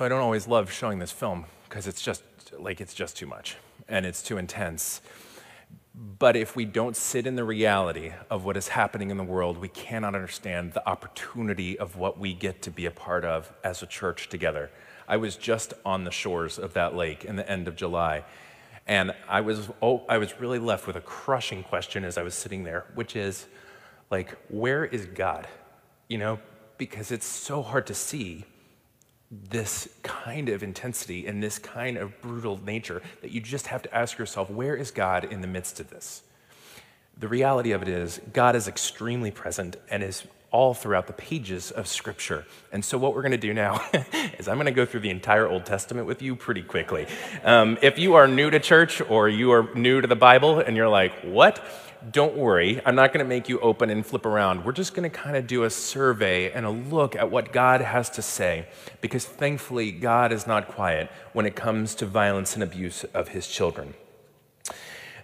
So 0.00 0.06
I 0.06 0.08
don't 0.08 0.22
always 0.22 0.48
love 0.48 0.72
showing 0.72 0.98
this 0.98 1.12
film 1.12 1.44
because 1.68 1.86
it's 1.86 2.00
just 2.00 2.22
like 2.58 2.80
it's 2.80 2.94
just 2.94 3.18
too 3.18 3.26
much 3.26 3.58
and 3.86 4.06
it's 4.06 4.22
too 4.22 4.38
intense. 4.38 5.02
But 5.94 6.36
if 6.36 6.56
we 6.56 6.64
don't 6.64 6.96
sit 6.96 7.26
in 7.26 7.36
the 7.36 7.44
reality 7.44 8.14
of 8.30 8.46
what 8.46 8.56
is 8.56 8.68
happening 8.68 9.10
in 9.10 9.18
the 9.18 9.24
world, 9.24 9.58
we 9.58 9.68
cannot 9.68 10.14
understand 10.14 10.72
the 10.72 10.88
opportunity 10.88 11.78
of 11.78 11.96
what 11.96 12.18
we 12.18 12.32
get 12.32 12.62
to 12.62 12.70
be 12.70 12.86
a 12.86 12.90
part 12.90 13.26
of 13.26 13.52
as 13.62 13.82
a 13.82 13.86
church 13.86 14.30
together. 14.30 14.70
I 15.06 15.18
was 15.18 15.36
just 15.36 15.74
on 15.84 16.04
the 16.04 16.10
shores 16.10 16.58
of 16.58 16.72
that 16.72 16.96
lake 16.96 17.26
in 17.26 17.36
the 17.36 17.46
end 17.46 17.68
of 17.68 17.76
July, 17.76 18.24
and 18.86 19.14
I 19.28 19.42
was, 19.42 19.68
oh, 19.82 20.06
I 20.08 20.16
was 20.16 20.40
really 20.40 20.58
left 20.58 20.86
with 20.86 20.96
a 20.96 21.02
crushing 21.02 21.62
question 21.62 22.04
as 22.06 22.16
I 22.16 22.22
was 22.22 22.34
sitting 22.34 22.64
there, 22.64 22.86
which 22.94 23.16
is 23.16 23.48
like, 24.10 24.34
where 24.48 24.82
is 24.82 25.04
God? 25.04 25.46
You 26.08 26.16
know, 26.16 26.38
because 26.78 27.12
it's 27.12 27.26
so 27.26 27.60
hard 27.60 27.86
to 27.88 27.94
see 27.94 28.46
this 29.30 29.88
kind 30.02 30.48
of 30.48 30.62
intensity 30.62 31.26
and 31.26 31.42
this 31.42 31.58
kind 31.58 31.96
of 31.96 32.20
brutal 32.20 32.60
nature 32.64 33.00
that 33.22 33.30
you 33.30 33.40
just 33.40 33.68
have 33.68 33.82
to 33.82 33.94
ask 33.94 34.18
yourself, 34.18 34.50
where 34.50 34.74
is 34.74 34.90
God 34.90 35.24
in 35.24 35.40
the 35.40 35.46
midst 35.46 35.78
of 35.78 35.90
this? 35.90 36.22
The 37.16 37.28
reality 37.28 37.72
of 37.72 37.82
it 37.82 37.88
is, 37.88 38.20
God 38.32 38.56
is 38.56 38.66
extremely 38.66 39.30
present 39.30 39.76
and 39.90 40.02
is 40.02 40.24
all 40.50 40.74
throughout 40.74 41.06
the 41.06 41.12
pages 41.12 41.70
of 41.70 41.86
Scripture. 41.86 42.44
And 42.72 42.84
so, 42.84 42.98
what 42.98 43.14
we're 43.14 43.22
going 43.22 43.32
to 43.32 43.38
do 43.38 43.54
now 43.54 43.84
is 44.38 44.48
I'm 44.48 44.56
going 44.56 44.66
to 44.66 44.72
go 44.72 44.84
through 44.84 45.00
the 45.00 45.10
entire 45.10 45.46
Old 45.46 45.64
Testament 45.64 46.06
with 46.06 46.22
you 46.22 46.34
pretty 46.34 46.62
quickly. 46.62 47.06
Um, 47.44 47.78
if 47.82 47.98
you 47.98 48.14
are 48.14 48.26
new 48.26 48.50
to 48.50 48.58
church 48.58 49.00
or 49.08 49.28
you 49.28 49.52
are 49.52 49.72
new 49.74 50.00
to 50.00 50.06
the 50.06 50.16
Bible 50.16 50.58
and 50.58 50.76
you're 50.76 50.88
like, 50.88 51.12
what? 51.22 51.64
Don't 52.10 52.36
worry, 52.36 52.80
I'm 52.84 52.94
not 52.94 53.12
going 53.12 53.24
to 53.24 53.28
make 53.28 53.48
you 53.48 53.60
open 53.60 53.90
and 53.90 54.04
flip 54.04 54.24
around. 54.24 54.64
We're 54.64 54.72
just 54.72 54.94
going 54.94 55.08
to 55.08 55.16
kind 55.16 55.36
of 55.36 55.46
do 55.46 55.64
a 55.64 55.70
survey 55.70 56.50
and 56.50 56.64
a 56.64 56.70
look 56.70 57.14
at 57.14 57.30
what 57.30 57.52
God 57.52 57.80
has 57.80 58.08
to 58.10 58.22
say, 58.22 58.68
because 59.00 59.24
thankfully, 59.24 59.92
God 59.92 60.32
is 60.32 60.46
not 60.46 60.68
quiet 60.68 61.10
when 61.32 61.46
it 61.46 61.54
comes 61.54 61.94
to 61.96 62.06
violence 62.06 62.54
and 62.54 62.62
abuse 62.62 63.04
of 63.04 63.28
his 63.28 63.46
children. 63.46 63.94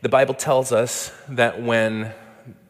The 0.03 0.09
Bible 0.09 0.35
tells 0.35 0.73
us 0.73 1.13
that 1.29 1.63
when, 1.63 2.13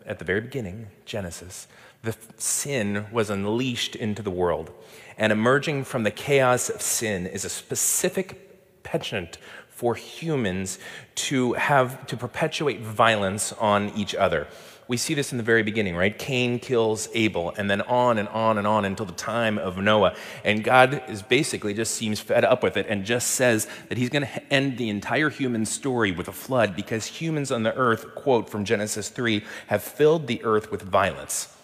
at 0.07 0.19
the 0.19 0.25
very 0.25 0.41
beginning, 0.41 0.87
Genesis, 1.05 1.67
the 2.03 2.17
sin 2.37 3.07
was 3.11 3.31
unleashed 3.31 3.97
into 3.97 4.23
the 4.23 4.31
world, 4.31 4.71
and 5.19 5.33
emerging 5.33 5.85
from 5.85 6.05
the 6.05 6.11
chaos 6.11 6.71
of 6.71 6.81
sin 6.81 7.27
is 7.27 7.45
a 7.45 7.49
specific 7.49 8.83
penchant 8.85 9.39
for 9.77 9.95
humans 9.95 10.79
to 11.15 11.53
have 11.53 12.07
to 12.07 12.17
perpetuate 12.17 12.81
violence 12.81 13.53
on 13.53 13.91
each 13.91 14.15
other. 14.15 14.49
We 14.89 14.97
see 14.97 15.13
this 15.13 15.33
in 15.33 15.39
the 15.39 15.45
very 15.45 15.63
beginning, 15.63 15.97
right? 15.97 16.17
Cain 16.17 16.59
kills 16.59 17.09
Abel, 17.13 17.53
and 17.59 17.69
then 17.69 17.83
on 17.83 18.17
and 18.17 18.29
on 18.29 18.57
and 18.57 18.67
on 18.67 18.87
until 18.87 19.05
the 19.05 19.13
time 19.13 19.59
of 19.59 19.77
Noah. 19.77 20.15
And 20.45 20.65
God 20.65 21.03
is 21.09 21.23
basically 21.23 21.75
just 21.75 21.95
seems 21.95 22.21
fed 22.21 22.45
up 22.45 22.63
with 22.63 22.79
it 22.79 22.87
and 22.89 23.05
just 23.05 23.33
says 23.33 23.69
that 23.89 23.99
he's 23.99 24.09
going 24.09 24.25
to 24.25 24.53
end 24.53 24.79
the 24.79 24.89
entire 24.89 25.29
human 25.29 25.67
story 25.67 26.11
with 26.11 26.29
a 26.29 26.33
flood 26.33 26.75
because 26.75 27.05
humans 27.05 27.53
on 27.53 27.63
the 27.63 27.75
earth, 27.75 28.15
quote 28.15 28.49
from 28.49 28.65
Genesis 28.65 29.11
3, 29.11 29.45
have 29.67 29.83
filled 29.83 30.27
the 30.27 30.43
earth 30.43 30.71
with 30.71 30.81
violence. 30.83 31.56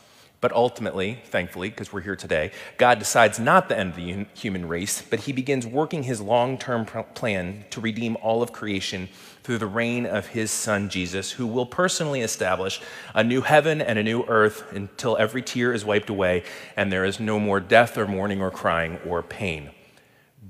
But 0.42 0.52
ultimately, 0.52 1.20
thankfully, 1.26 1.70
because 1.70 1.92
we're 1.92 2.00
here 2.00 2.16
today, 2.16 2.50
God 2.76 2.98
decides 2.98 3.38
not 3.38 3.68
to 3.68 3.78
end 3.78 3.90
of 3.90 3.96
the 3.96 4.26
human 4.34 4.66
race, 4.66 5.00
but 5.00 5.20
he 5.20 5.32
begins 5.32 5.68
working 5.68 6.02
his 6.02 6.20
long 6.20 6.58
term 6.58 6.84
plan 6.84 7.64
to 7.70 7.80
redeem 7.80 8.16
all 8.20 8.42
of 8.42 8.52
creation 8.52 9.08
through 9.44 9.58
the 9.58 9.68
reign 9.68 10.04
of 10.04 10.26
his 10.26 10.50
son 10.50 10.88
Jesus, 10.88 11.30
who 11.30 11.46
will 11.46 11.64
personally 11.64 12.22
establish 12.22 12.80
a 13.14 13.22
new 13.22 13.42
heaven 13.42 13.80
and 13.80 14.00
a 14.00 14.02
new 14.02 14.24
earth 14.24 14.64
until 14.72 15.16
every 15.16 15.42
tear 15.42 15.72
is 15.72 15.84
wiped 15.84 16.10
away 16.10 16.42
and 16.76 16.90
there 16.90 17.04
is 17.04 17.20
no 17.20 17.38
more 17.38 17.60
death 17.60 17.96
or 17.96 18.08
mourning 18.08 18.42
or 18.42 18.50
crying 18.50 18.98
or 19.06 19.22
pain. 19.22 19.70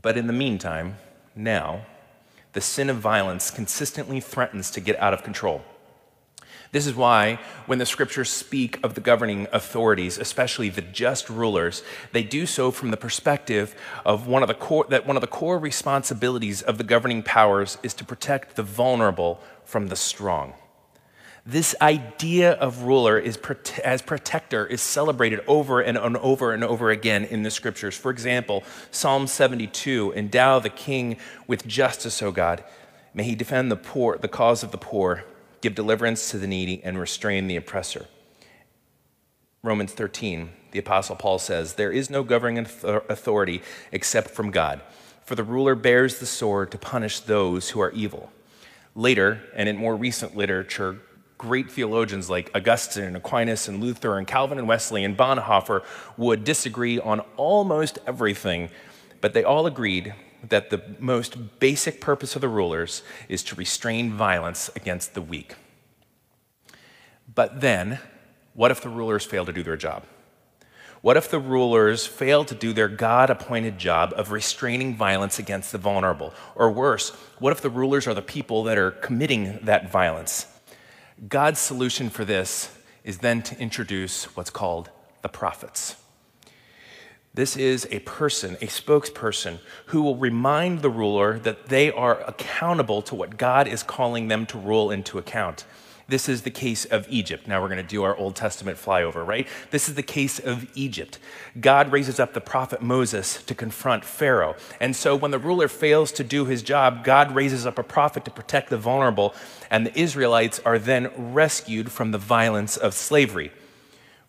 But 0.01 0.17
in 0.17 0.27
the 0.27 0.33
meantime, 0.33 0.97
now, 1.37 1.85
the 2.55 2.63
sin 2.63 2.89
of 2.89 2.97
violence 2.97 3.51
consistently 3.51 4.21
threatens 4.21 4.71
to 4.71 4.81
get 4.81 4.99
out 4.99 5.13
of 5.13 5.23
control. 5.23 5.63
This 6.73 6.87
is 6.87 6.95
why, 6.95 7.39
when 7.67 7.79
the 7.79 7.85
scriptures 7.85 8.31
speak 8.31 8.83
of 8.83 8.95
the 8.95 9.03
governing 9.03 9.47
authorities, 9.53 10.17
especially 10.17 10.71
the 10.71 10.81
just 10.81 11.29
rulers, 11.29 11.83
they 12.13 12.23
do 12.23 12.47
so 12.47 12.71
from 12.71 12.91
the 12.91 12.97
perspective 12.97 13.75
of 14.07 14.27
one 14.27 14.43
of 14.43 14.49
the 14.49 14.55
core, 14.55 14.87
that 14.89 15.07
one 15.07 15.19
of 15.19 15.21
the 15.21 15.27
core 15.27 15.59
responsibilities 15.59 16.63
of 16.63 16.79
the 16.79 16.85
governing 16.85 17.23
powers 17.23 17.77
is 17.83 17.93
to 17.93 18.07
protect 18.07 18.57
the 18.57 18.63
vulnerable 18.63 19.39
from 19.67 19.89
the 19.89 19.97
strong. 19.97 20.55
This 21.45 21.75
idea 21.83 22.53
of 22.53 22.85
ruler 22.85 23.19
is, 23.19 23.39
as 23.85 24.01
protector 24.01 24.65
is 24.65 24.81
celebrated 24.81 25.41
over 25.47 25.83
and 25.83 25.99
over 25.99 26.55
and 26.55 26.65
over 26.65 26.91
again 26.91 27.25
in 27.25 27.43
the 27.43 27.51
scriptures. 27.51 27.99
For 27.99 28.11
example, 28.11 28.65
Psalm 28.91 29.27
72 29.27 30.15
Endow 30.17 30.63
the 30.63 30.71
king 30.71 31.19
with 31.47 31.67
justice, 31.67 32.23
O 32.23 32.33
God. 32.33 32.65
May 33.13 33.25
he 33.25 33.35
defend 33.35 33.71
the 33.71 33.77
poor, 33.77 34.17
the 34.17 34.29
cause 34.29 34.63
of 34.63 34.71
the 34.71 34.79
poor 34.79 35.25
give 35.63 35.75
deliverance 35.75 36.31
to 36.31 36.39
the 36.39 36.47
needy, 36.47 36.83
and 36.85 36.99
restrain 36.99 37.47
the 37.47 37.57
oppressor. 37.57 38.07
Romans 39.63 39.93
13, 39.93 40.51
the 40.73 40.81
Apostle 40.81 41.17
Paul 41.17 41.39
says, 41.39 41.75
There 41.75 41.93
is 41.93 42.11
no 42.11 42.25
governing 42.25 42.59
authority 42.59 43.63
except 43.93 44.31
from 44.31 44.51
God, 44.51 44.83
for 45.25 45.37
the 45.37 45.45
ruler 45.45 45.77
bears 45.77 46.19
the 46.19 46.27
sword 46.27 46.73
to 46.73 46.79
punish 46.79 47.21
those 47.21 47.71
who 47.71 47.81
are 47.81 47.93
evil. 47.93 48.31
Later, 48.95 49.41
and 49.55 49.69
in 49.69 49.77
more 49.77 49.97
recent 49.97 50.37
literature, 50.37 50.99
great 51.39 51.71
theologians 51.71 52.29
like 52.29 52.51
Augustine 52.55 53.05
and 53.05 53.17
Aquinas 53.17 53.69
and 53.69 53.81
Luther 53.81 54.19
and 54.19 54.27
Calvin 54.27 54.59
and 54.59 54.69
Wesley 54.69 55.05
and 55.05 55.17
Bonhoeffer 55.17 55.85
would 56.17 56.45
disagree 56.45 56.99
on 56.99 57.21
almost 57.37 58.01
everything, 58.07 58.69
but 59.21 59.33
they 59.33 59.45
all 59.45 59.67
agreed 59.67 60.13
that 60.49 60.71
the 60.71 60.83
most 60.99 61.59
basic 61.61 62.01
purpose 62.01 62.35
of 62.35 62.41
the 62.41 62.49
rulers 62.49 63.03
is 63.29 63.43
to 63.45 63.55
restrain 63.55 64.13
violence 64.13 64.71
against 64.75 65.15
the 65.15 65.23
weak. 65.23 65.55
But 67.35 67.61
then, 67.61 67.99
what 68.55 68.71
if 68.71 68.81
the 68.81 68.89
rulers 68.89 69.25
fail 69.25 69.47
to 69.47 69.53
do 69.53 69.63
their 69.63 69.77
job? 69.77 70.05
What 71.01 71.17
if 71.17 71.31
the 71.31 71.41
rulers 71.41 72.07
fail 72.07 72.45
to 72.45 72.55
do 72.55 72.73
their 72.73 72.89
God 72.89 73.29
appointed 73.29 73.77
job 73.77 74.13
of 74.17 74.31
restraining 74.31 74.95
violence 74.97 75.39
against 75.39 75.73
the 75.73 75.79
vulnerable? 75.79 76.33
Or 76.55 76.71
worse, 76.71 77.11
what 77.41 77.53
if 77.53 77.61
the 77.61 77.71
rulers 77.71 78.07
are 78.07 78.15
the 78.15 78.23
people 78.23 78.63
that 78.65 78.79
are 78.79 78.93
committing 78.93 79.59
that 79.63 79.91
violence? 79.91 80.47
God's 81.29 81.59
solution 81.59 82.09
for 82.09 82.25
this 82.25 82.77
is 83.03 83.19
then 83.19 83.43
to 83.43 83.59
introduce 83.59 84.37
what's 84.37 84.51
called 84.51 84.91
the 85.23 85.29
prophets. 85.29 85.97
This 87.35 87.57
is 87.57 87.89
a 87.91 88.01
person, 88.01 88.57
a 88.57 88.67
spokesperson, 88.67 89.59
who 89.87 90.03
will 90.03 90.17
remind 90.17 90.83
the 90.83 90.91
ruler 90.91 91.39
that 91.39 91.69
they 91.71 91.91
are 91.91 92.21
accountable 92.21 93.01
to 93.03 93.15
what 93.15 93.39
God 93.39 93.67
is 93.67 93.83
calling 93.83 94.29
them 94.29 94.45
to 94.47 94.59
rule 94.59 94.91
into 94.91 95.17
account. 95.17 95.65
This 96.09 96.29
is 96.29 96.43
the 96.43 96.51
case 96.51 96.85
of 96.85 97.07
Egypt. 97.09 97.49
Now 97.49 97.63
we're 97.63 97.69
going 97.69 97.79
to 97.79 97.89
do 97.89 98.03
our 98.03 98.15
Old 98.15 98.37
Testament 98.37 98.77
flyover, 98.77 99.27
right? 99.27 99.47
This 99.71 99.89
is 99.89 99.95
the 99.95 100.03
case 100.03 100.39
of 100.39 100.67
Egypt. 100.75 101.19
God 101.59 101.91
raises 101.91 102.21
up 102.21 102.35
the 102.35 102.41
prophet 102.43 102.83
Moses 102.83 103.43
to 103.45 103.55
confront 103.55 104.05
Pharaoh. 104.05 104.55
And 104.79 104.95
so 104.95 105.17
when 105.17 105.31
the 105.31 105.39
ruler 105.39 105.69
fails 105.69 106.13
to 106.13 106.25
do 106.25 106.45
his 106.45 106.63
job, 106.63 107.03
God 107.03 107.35
raises 107.35 107.65
up 107.65 107.79
a 107.79 107.83
prophet 107.83 108.27
to 108.27 108.31
protect 108.31 108.69
the 108.69 108.77
vulnerable, 108.77 109.35
and 109.71 109.87
the 109.87 109.99
Israelites 109.99 110.61
are 110.67 110.79
then 110.79 111.11
rescued 111.17 111.91
from 111.91 112.11
the 112.11 112.19
violence 112.19 112.77
of 112.77 112.93
slavery. 112.93 113.53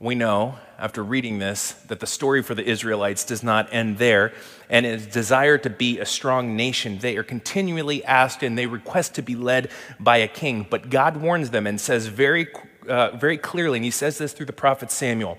We 0.04 0.16
know, 0.16 0.56
after 0.78 1.02
reading 1.02 1.40
this, 1.40 1.72
that 1.88 2.02
the 2.02 2.08
story 2.08 2.44
for 2.44 2.54
the 2.54 2.70
Israelites 2.70 3.24
does 3.24 3.42
not 3.42 3.74
end 3.74 4.00
there. 4.00 4.34
And 4.70 4.86
in 4.86 5.10
desire 5.10 5.58
to 5.60 5.70
be 5.70 5.98
a 6.00 6.06
strong 6.06 6.58
nation, 6.58 6.98
they 6.98 7.16
are 7.16 7.24
continually 7.24 8.04
asked 8.04 8.44
and 8.44 8.58
they 8.58 8.66
request 8.66 9.16
to 9.16 9.22
be 9.22 9.38
led 9.38 9.72
by 10.02 10.18
a 10.18 10.28
king. 10.28 10.68
But 10.70 10.90
God 10.90 11.16
warns 11.16 11.52
them 11.52 11.66
and 11.66 11.80
says 11.80 12.08
very, 12.08 12.50
uh, 12.86 13.16
very 13.16 13.38
clearly, 13.38 13.78
and 13.78 13.86
he 13.86 13.92
says 13.92 14.18
this 14.18 14.34
through 14.34 14.48
the 14.48 14.52
prophet 14.52 14.92
Samuel, 14.92 15.38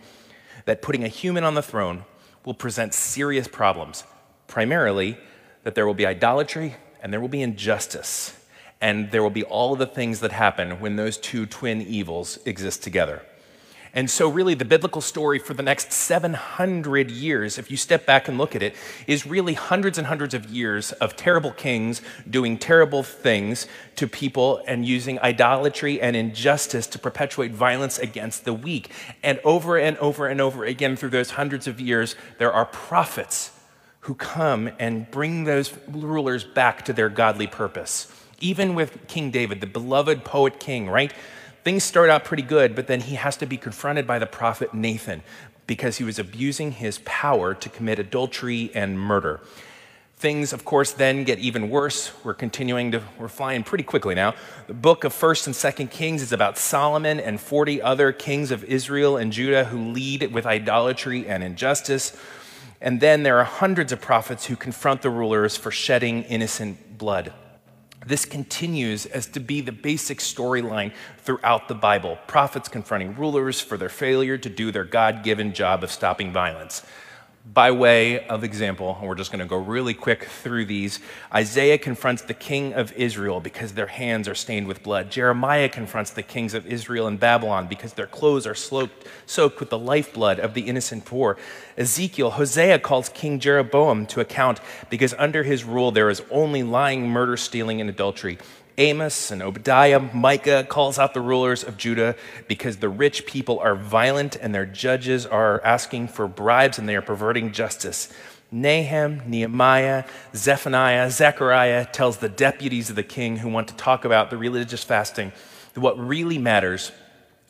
that 0.65 0.81
putting 0.81 1.05
a 1.05 1.09
human 1.09 1.45
on 1.45 1.53
the 1.53 1.63
throne 1.63 2.07
will 2.47 2.55
present 2.55 2.95
serious 2.95 3.47
problems. 3.47 4.05
Primarily, 4.47 5.19
that 5.65 5.75
there 5.75 5.87
will 5.87 5.93
be 5.93 6.07
idolatry 6.07 6.77
and 7.03 7.13
there 7.13 7.21
will 7.21 7.29
be 7.29 7.43
injustice. 7.43 8.35
And 8.81 9.11
there 9.11 9.23
will 9.23 9.29
be 9.29 9.45
all 9.45 9.75
of 9.75 9.79
the 9.79 9.87
things 9.87 10.21
that 10.21 10.33
happen 10.33 10.81
when 10.81 10.97
those 10.97 11.19
two 11.19 11.45
twin 11.45 11.83
evils 11.83 12.39
exist 12.47 12.83
together. 12.83 13.21
And 13.97 14.11
so, 14.11 14.29
really, 14.29 14.55
the 14.55 14.65
biblical 14.65 15.01
story 15.01 15.39
for 15.39 15.55
the 15.55 15.63
next 15.63 15.93
700 15.93 17.13
years, 17.13 17.59
if 17.59 17.71
you 17.71 17.77
step 17.77 18.05
back 18.05 18.27
and 18.27 18.37
look 18.37 18.57
at 18.57 18.63
it, 18.63 18.75
is 19.07 19.25
really 19.25 19.55
hundreds 19.55 19.99
and 19.99 20.09
hundreds 20.09 20.35
of 20.35 20.47
years 20.47 20.91
of 20.93 21.15
terrible 21.15 21.53
kings 21.53 22.03
doing 22.29 22.59
terrible 22.59 23.05
things 23.05 23.69
to 23.95 24.09
people 24.09 24.61
and 24.67 24.85
using 24.85 25.21
idolatry 25.21 26.01
and 26.01 26.17
injustice 26.17 26.89
to 26.89 26.99
perpetuate 26.99 27.53
violence 27.53 28.01
against 28.01 28.45
the 28.45 28.53
weak. 28.53 28.91
And 29.23 29.39
over 29.45 29.79
and 29.79 29.97
over 29.99 30.27
and 30.27 30.41
over 30.41 30.65
again, 30.65 30.97
through 30.97 31.11
those 31.11 31.31
hundreds 31.31 31.69
of 31.69 31.81
years, 31.81 32.17
there 32.39 32.53
are 32.53 32.67
prophets 32.67 33.53
who 34.01 34.15
come 34.15 34.71
and 34.81 35.09
bring 35.13 35.45
those 35.45 35.73
rulers 35.89 36.43
back 36.43 36.85
to 36.87 36.93
their 36.93 37.09
godly 37.09 37.47
purpose. 37.47 38.13
Even 38.41 38.75
with 38.75 39.07
King 39.07 39.31
David, 39.31 39.61
the 39.61 39.69
beloved 39.69 40.25
poet 40.25 40.59
king, 40.59 40.91
right? 40.91 41.13
Things 41.65 41.83
start 41.83 42.11
out 42.11 42.25
pretty 42.25 42.43
good, 42.43 42.75
but 42.75 42.89
then 42.89 43.01
he 43.01 43.15
has 43.15 43.39
to 43.39 43.47
be 43.47 43.57
confronted 43.57 44.07
by 44.07 44.19
the 44.19 44.27
prophet 44.27 44.75
Nathan 44.75 45.23
because 45.67 45.97
he 45.97 46.05
was 46.05 46.19
abusing 46.19 46.73
his 46.73 47.01
power 47.07 47.55
to 47.55 47.69
commit 47.71 47.99
adultery 47.99 48.71
and 48.75 49.01
murder. 49.01 49.41
Things, 50.19 50.53
of 50.53 50.67
course, 50.67 50.93
then 50.93 51.25
get 51.25 51.39
even 51.39 51.71
worse. 51.71 52.13
We're 52.23 52.35
continuing 52.35 52.93
to, 52.93 53.03
we're 53.19 53.29
flying 53.29 53.63
pretty 53.63 53.85
quickly 53.85 54.15
now. 54.15 54.35
The 54.67 54.75
book 54.75 55.05
of 55.05 55.15
1st 55.15 55.47
and 55.47 55.89
2nd 55.89 55.91
Kings 55.91 56.21
is 56.21 56.33
about 56.33 56.59
Solomon 56.59 57.19
and 57.19 57.41
40 57.41 57.81
other 57.81 58.13
kings 58.13 58.51
of 58.51 58.63
Israel 58.65 59.17
and 59.17 59.33
Judah 59.33 59.65
who 59.65 59.91
lead 59.91 60.35
with 60.35 60.45
idolatry 60.45 61.27
and 61.27 61.43
injustice. 61.43 62.15
And 62.83 63.01
then 63.01 63.23
there 63.23 63.39
are 63.39 63.45
hundreds 63.45 63.91
of 63.91 64.03
prophets 64.03 64.45
who 64.45 64.57
confront 64.57 65.01
the 65.01 65.09
rulers 65.09 65.57
for 65.57 65.71
shedding 65.71 66.25
innocent 66.25 66.99
blood. 66.99 67.33
This 68.07 68.25
continues 68.25 69.07
as 69.07 69.27
to 69.29 69.41
be 69.41 69.61
the 69.61 69.73
basic 69.73 70.19
storyline 70.19 70.93
throughout 71.19 71.69
the 71.69 71.75
Bible 71.75 72.19
prophets 72.27 72.69
confronting 72.69 73.15
rulers 73.17 73.61
for 73.61 73.77
their 73.77 73.89
failure 73.89 74.37
to 74.37 74.49
do 74.51 74.71
their 74.71 74.85
God 74.85 75.23
given 75.23 75.55
job 75.55 75.83
of 75.83 75.91
stopping 75.91 76.33
violence. 76.33 76.83
By 77.47 77.73
way 77.73 78.27
of 78.27 78.43
example, 78.43 78.97
and 78.99 79.07
we're 79.07 79.15
just 79.15 79.31
going 79.31 79.41
to 79.41 79.47
go 79.47 79.59
really 79.59 79.93
quick 79.93 80.25
through 80.25 80.65
these. 80.65 80.99
Isaiah 81.33 81.77
confronts 81.77 82.23
the 82.23 82.33
king 82.33 82.73
of 82.73 82.91
Israel 82.95 83.39
because 83.39 83.75
their 83.75 83.89
hands 83.89 84.29
are 84.29 84.35
stained 84.35 84.67
with 84.67 84.83
blood. 84.83 85.11
Jeremiah 85.11 85.69
confronts 85.69 86.11
the 86.11 86.23
kings 86.23 86.55
of 86.55 86.67
Israel 86.67 87.07
and 87.07 87.21
Babylon 87.21 87.67
because 87.67 87.93
their 87.93 88.07
clothes 88.07 88.47
are 88.47 88.55
soaked, 88.55 89.07
soaked 89.27 89.61
with 89.61 89.69
the 89.69 89.79
lifeblood 89.79 90.41
of 90.41 90.55
the 90.55 90.63
innocent 90.63 91.05
poor. 91.05 91.37
Ezekiel, 91.77 92.31
Hosea 92.31 92.79
calls 92.79 93.11
King 93.11 93.39
Jeroboam 93.39 94.07
to 94.07 94.21
account 94.21 94.59
because 94.89 95.13
under 95.19 95.43
his 95.43 95.65
rule 95.65 95.91
there 95.91 96.09
is 96.09 96.23
only 96.31 96.63
lying, 96.63 97.11
murder, 97.11 97.37
stealing, 97.37 97.79
and 97.79 97.91
adultery. 97.91 98.39
Amos 98.79 99.31
and 99.31 99.43
Obadiah, 99.43 100.01
Micah 100.01 100.67
calls 100.69 100.99
out 100.99 101.15
the 101.15 101.21
rulers 101.21 101.63
of 101.63 101.77
Judah 101.77 102.17
because 102.49 102.79
the 102.79 102.89
rich 102.89 103.25
people 103.25 103.61
are 103.61 103.77
violent 103.77 104.37
and 104.37 104.55
their 104.55 104.67
judges 104.67 105.27
are 105.27 105.63
asking 105.63 106.09
for 106.09 106.27
bribes 106.27 106.79
and 106.79 106.89
they 106.89 106.97
are 106.97 107.03
perverting 107.03 107.53
justice. 107.53 108.13
Nahum, 108.51 109.23
Nehemiah, 109.27 110.05
Zephaniah, 110.35 111.11
Zechariah 111.11 111.87
tells 111.87 112.19
the 112.19 112.29
deputies 112.29 112.91
of 112.91 112.97
the 112.97 113.03
king 113.03 113.39
who 113.39 113.49
want 113.49 113.69
to 113.69 113.75
talk 113.75 114.05
about 114.05 114.31
the 114.31 114.37
religious 114.37 114.83
fasting 114.83 115.33
that 115.75 115.81
what 115.81 115.99
really 115.99 116.39
matters 116.39 116.93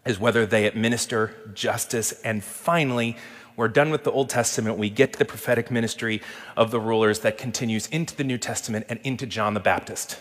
is 0.04 0.18
whether 0.18 0.44
they 0.44 0.66
administer 0.66 1.34
justice. 1.54 2.12
And 2.22 2.44
finally, 2.44 3.16
we're 3.56 3.68
done 3.68 3.90
with 3.90 4.04
the 4.04 4.12
Old 4.12 4.28
Testament. 4.28 4.78
We 4.78 4.90
get 4.90 5.14
to 5.14 5.18
the 5.18 5.24
prophetic 5.24 5.70
ministry 5.70 6.20
of 6.56 6.70
the 6.70 6.80
rulers 6.80 7.20
that 7.20 7.38
continues 7.38 7.86
into 7.86 8.14
the 8.14 8.24
New 8.24 8.38
Testament 8.38 8.86
and 8.88 8.98
into 9.04 9.26
John 9.26 9.54
the 9.54 9.60
Baptist 9.60 10.18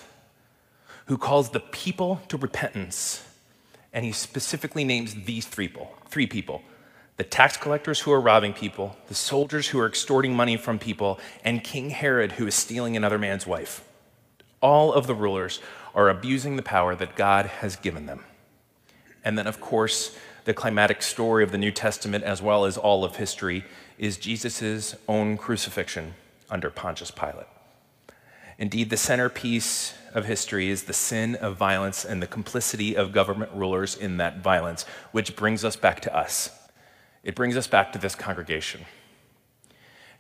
who 1.06 1.18
calls 1.18 1.50
the 1.50 1.60
people 1.60 2.22
to 2.30 2.38
repentance 2.38 3.26
And 3.94 4.04
he 4.04 4.12
specifically 4.12 4.84
names 4.84 5.14
these 5.26 5.46
three 5.46 5.68
people, 5.68 5.96
three 6.08 6.28
people 6.28 6.64
the 7.16 7.24
tax 7.24 7.58
collectors 7.58 8.00
who 8.00 8.12
are 8.12 8.20
robbing 8.20 8.54
people, 8.54 8.98
the 9.08 9.14
soldiers 9.14 9.68
who 9.68 9.80
are 9.80 9.86
extorting 9.86 10.36
money 10.36 10.58
from 10.58 10.80
people, 10.80 11.20
and 11.44 11.64
King 11.64 11.92
Herod 11.92 12.34
who 12.34 12.48
is 12.48 12.56
stealing 12.56 12.98
another 12.98 13.20
man's 13.20 13.46
wife. 13.46 13.84
All 14.62 14.92
of 14.92 15.06
the 15.06 15.14
rulers 15.14 15.60
are 15.94 16.10
abusing 16.10 16.56
the 16.56 16.64
power 16.64 16.96
that 16.96 17.16
God 17.16 17.46
has 17.46 17.76
given 17.76 18.08
them. 18.08 18.24
And 19.24 19.38
then, 19.38 19.46
of 19.46 19.62
course, 19.62 20.18
the 20.46 20.56
climatic 20.56 21.04
story 21.04 21.44
of 21.44 21.52
the 21.52 21.58
New 21.60 21.72
Testament, 21.72 22.24
as 22.24 22.42
well 22.42 22.66
as 22.66 22.78
all 22.78 23.06
of 23.06 23.18
history, 23.18 23.64
is 24.00 24.18
Jesus' 24.18 24.96
own 25.08 25.38
crucifixion 25.38 26.16
under 26.50 26.72
Pontius 26.72 27.12
Pilate. 27.12 27.46
Indeed, 28.58 28.90
the 28.90 28.98
centerpiece 28.98 29.94
of 30.14 30.26
history 30.26 30.70
is 30.70 30.84
the 30.84 30.94
sin 30.94 31.36
of 31.36 31.58
violence 31.58 32.06
and 32.06 32.22
the 32.22 32.28
complicity 32.28 32.96
of 32.96 33.12
government 33.12 33.52
rulers 33.54 33.96
in 33.96 34.18
that 34.18 34.42
violence, 34.42 34.84
which 35.12 35.36
brings 35.36 35.66
us 35.66 35.76
back 35.76 36.02
to 36.02 36.16
us. 36.16 36.52
It 37.24 37.36
brings 37.36 37.58
us 37.58 37.68
back 37.68 37.92
to 37.94 38.00
this 38.00 38.16
congregation. 38.16 38.86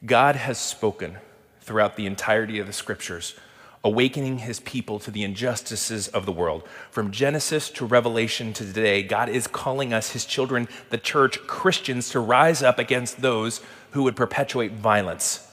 God 0.06 0.36
has 0.36 0.58
spoken 0.58 1.18
throughout 1.62 1.96
the 1.96 2.06
entirety 2.06 2.60
of 2.60 2.68
the 2.68 2.74
scriptures, 2.74 3.36
awakening 3.84 4.40
his 4.40 4.60
people 4.62 4.98
to 5.00 5.12
the 5.12 5.24
injustices 5.24 6.08
of 6.08 6.25
the 6.25 6.32
world. 6.32 6.63
From 6.90 7.12
Genesis 7.12 7.70
to 7.72 7.86
Revelation 7.86 8.54
to 8.54 8.66
today, 8.66 9.04
God 9.04 9.30
is 9.30 9.48
calling 9.48 9.94
us, 9.94 10.12
his 10.12 10.25
children, 10.25 10.68
the 10.90 10.98
church, 10.98 11.40
Christians, 11.48 12.10
to 12.10 12.20
rise 12.20 12.63
up 12.63 12.80
against 12.80 13.22
those 13.22 13.62
who 13.92 14.04
would 14.04 14.16
perpetuate 14.16 14.72
violence. 14.72 15.48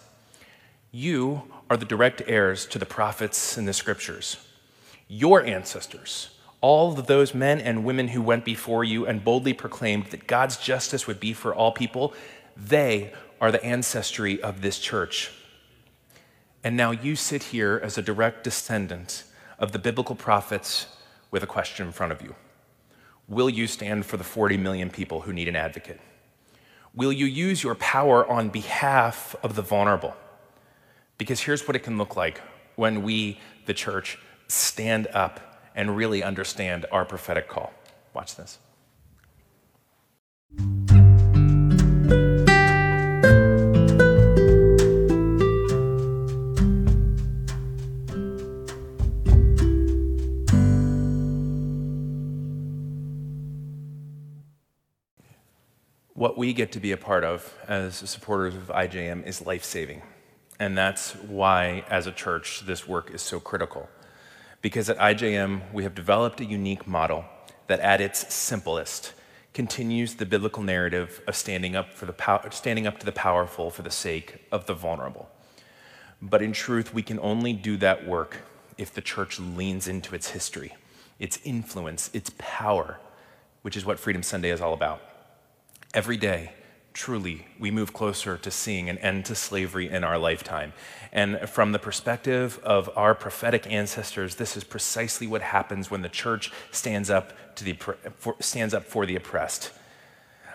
You 0.92 1.42
are 1.70 1.76
the 1.76 1.84
direct 1.84 2.20
heirs 2.26 2.66
to 2.66 2.80
the 2.80 2.84
prophets 2.84 3.56
and 3.56 3.66
the 3.66 3.72
scriptures. 3.72 4.36
Your 5.06 5.44
ancestors, 5.44 6.30
all 6.60 6.98
of 6.98 7.06
those 7.06 7.32
men 7.32 7.60
and 7.60 7.84
women 7.84 8.08
who 8.08 8.20
went 8.20 8.44
before 8.44 8.82
you 8.82 9.06
and 9.06 9.24
boldly 9.24 9.52
proclaimed 9.52 10.06
that 10.06 10.26
God's 10.26 10.56
justice 10.56 11.06
would 11.06 11.20
be 11.20 11.32
for 11.32 11.54
all 11.54 11.70
people, 11.70 12.12
they 12.56 13.12
are 13.40 13.52
the 13.52 13.64
ancestry 13.64 14.42
of 14.42 14.62
this 14.62 14.80
church. 14.80 15.30
And 16.64 16.76
now 16.76 16.90
you 16.90 17.14
sit 17.14 17.44
here 17.44 17.80
as 17.82 17.96
a 17.96 18.02
direct 18.02 18.42
descendant 18.42 19.22
of 19.56 19.70
the 19.70 19.78
biblical 19.78 20.16
prophets 20.16 20.88
with 21.30 21.44
a 21.44 21.46
question 21.46 21.86
in 21.86 21.92
front 21.92 22.12
of 22.12 22.20
you 22.20 22.34
Will 23.28 23.48
you 23.48 23.68
stand 23.68 24.06
for 24.06 24.16
the 24.16 24.24
40 24.24 24.56
million 24.56 24.90
people 24.90 25.20
who 25.20 25.32
need 25.32 25.46
an 25.46 25.54
advocate? 25.54 26.00
Will 26.96 27.12
you 27.12 27.26
use 27.26 27.62
your 27.62 27.76
power 27.76 28.28
on 28.28 28.48
behalf 28.48 29.36
of 29.44 29.54
the 29.54 29.62
vulnerable? 29.62 30.16
Because 31.20 31.38
here's 31.38 31.68
what 31.68 31.76
it 31.76 31.80
can 31.80 31.98
look 31.98 32.16
like 32.16 32.40
when 32.76 33.02
we, 33.02 33.38
the 33.66 33.74
church, 33.74 34.18
stand 34.48 35.06
up 35.08 35.60
and 35.74 35.94
really 35.94 36.22
understand 36.22 36.86
our 36.90 37.04
prophetic 37.04 37.46
call. 37.46 37.74
Watch 38.14 38.36
this. 38.36 38.58
What 56.14 56.38
we 56.38 56.54
get 56.54 56.72
to 56.72 56.80
be 56.80 56.92
a 56.92 56.96
part 56.96 57.24
of 57.24 57.54
as 57.68 57.96
supporters 57.96 58.54
of 58.54 58.68
IJM 58.68 59.26
is 59.26 59.44
life 59.44 59.64
saving. 59.64 60.00
And 60.60 60.76
that's 60.76 61.12
why, 61.12 61.84
as 61.88 62.06
a 62.06 62.12
church, 62.12 62.60
this 62.66 62.86
work 62.86 63.10
is 63.10 63.22
so 63.22 63.40
critical. 63.40 63.88
Because 64.60 64.90
at 64.90 64.98
IJM, 64.98 65.72
we 65.72 65.84
have 65.84 65.94
developed 65.94 66.38
a 66.42 66.44
unique 66.44 66.86
model 66.86 67.24
that, 67.66 67.80
at 67.80 68.02
its 68.02 68.32
simplest, 68.32 69.14
continues 69.54 70.16
the 70.16 70.26
biblical 70.26 70.62
narrative 70.62 71.22
of 71.26 71.34
standing 71.34 71.74
up, 71.74 71.94
for 71.94 72.04
the 72.04 72.50
standing 72.50 72.86
up 72.86 72.98
to 72.98 73.06
the 73.06 73.12
powerful 73.12 73.70
for 73.70 73.80
the 73.80 73.90
sake 73.90 74.46
of 74.52 74.66
the 74.66 74.74
vulnerable. 74.74 75.30
But 76.20 76.42
in 76.42 76.52
truth, 76.52 76.92
we 76.92 77.02
can 77.02 77.18
only 77.20 77.54
do 77.54 77.78
that 77.78 78.06
work 78.06 78.42
if 78.76 78.92
the 78.92 79.00
church 79.00 79.40
leans 79.40 79.88
into 79.88 80.14
its 80.14 80.30
history, 80.30 80.76
its 81.18 81.38
influence, 81.42 82.10
its 82.12 82.32
power, 82.36 83.00
which 83.62 83.78
is 83.78 83.86
what 83.86 83.98
Freedom 83.98 84.22
Sunday 84.22 84.50
is 84.50 84.60
all 84.60 84.74
about. 84.74 85.00
Every 85.94 86.18
day, 86.18 86.52
truly, 87.00 87.46
we 87.58 87.70
move 87.70 87.94
closer 87.94 88.36
to 88.36 88.50
seeing 88.50 88.90
an 88.90 88.98
end 88.98 89.24
to 89.24 89.34
slavery 89.34 89.88
in 89.88 90.04
our 90.04 90.18
lifetime. 90.18 90.70
And 91.14 91.48
from 91.48 91.72
the 91.72 91.78
perspective 91.78 92.60
of 92.62 92.90
our 92.94 93.14
prophetic 93.14 93.66
ancestors, 93.66 94.34
this 94.34 94.54
is 94.54 94.64
precisely 94.64 95.26
what 95.26 95.40
happens 95.40 95.90
when 95.90 96.02
the 96.02 96.10
church 96.10 96.52
stands 96.70 97.08
up, 97.08 97.32
to 97.56 97.64
the, 97.64 97.72
for, 97.72 98.36
stands 98.40 98.74
up 98.74 98.84
for 98.84 99.06
the 99.06 99.16
oppressed. 99.16 99.70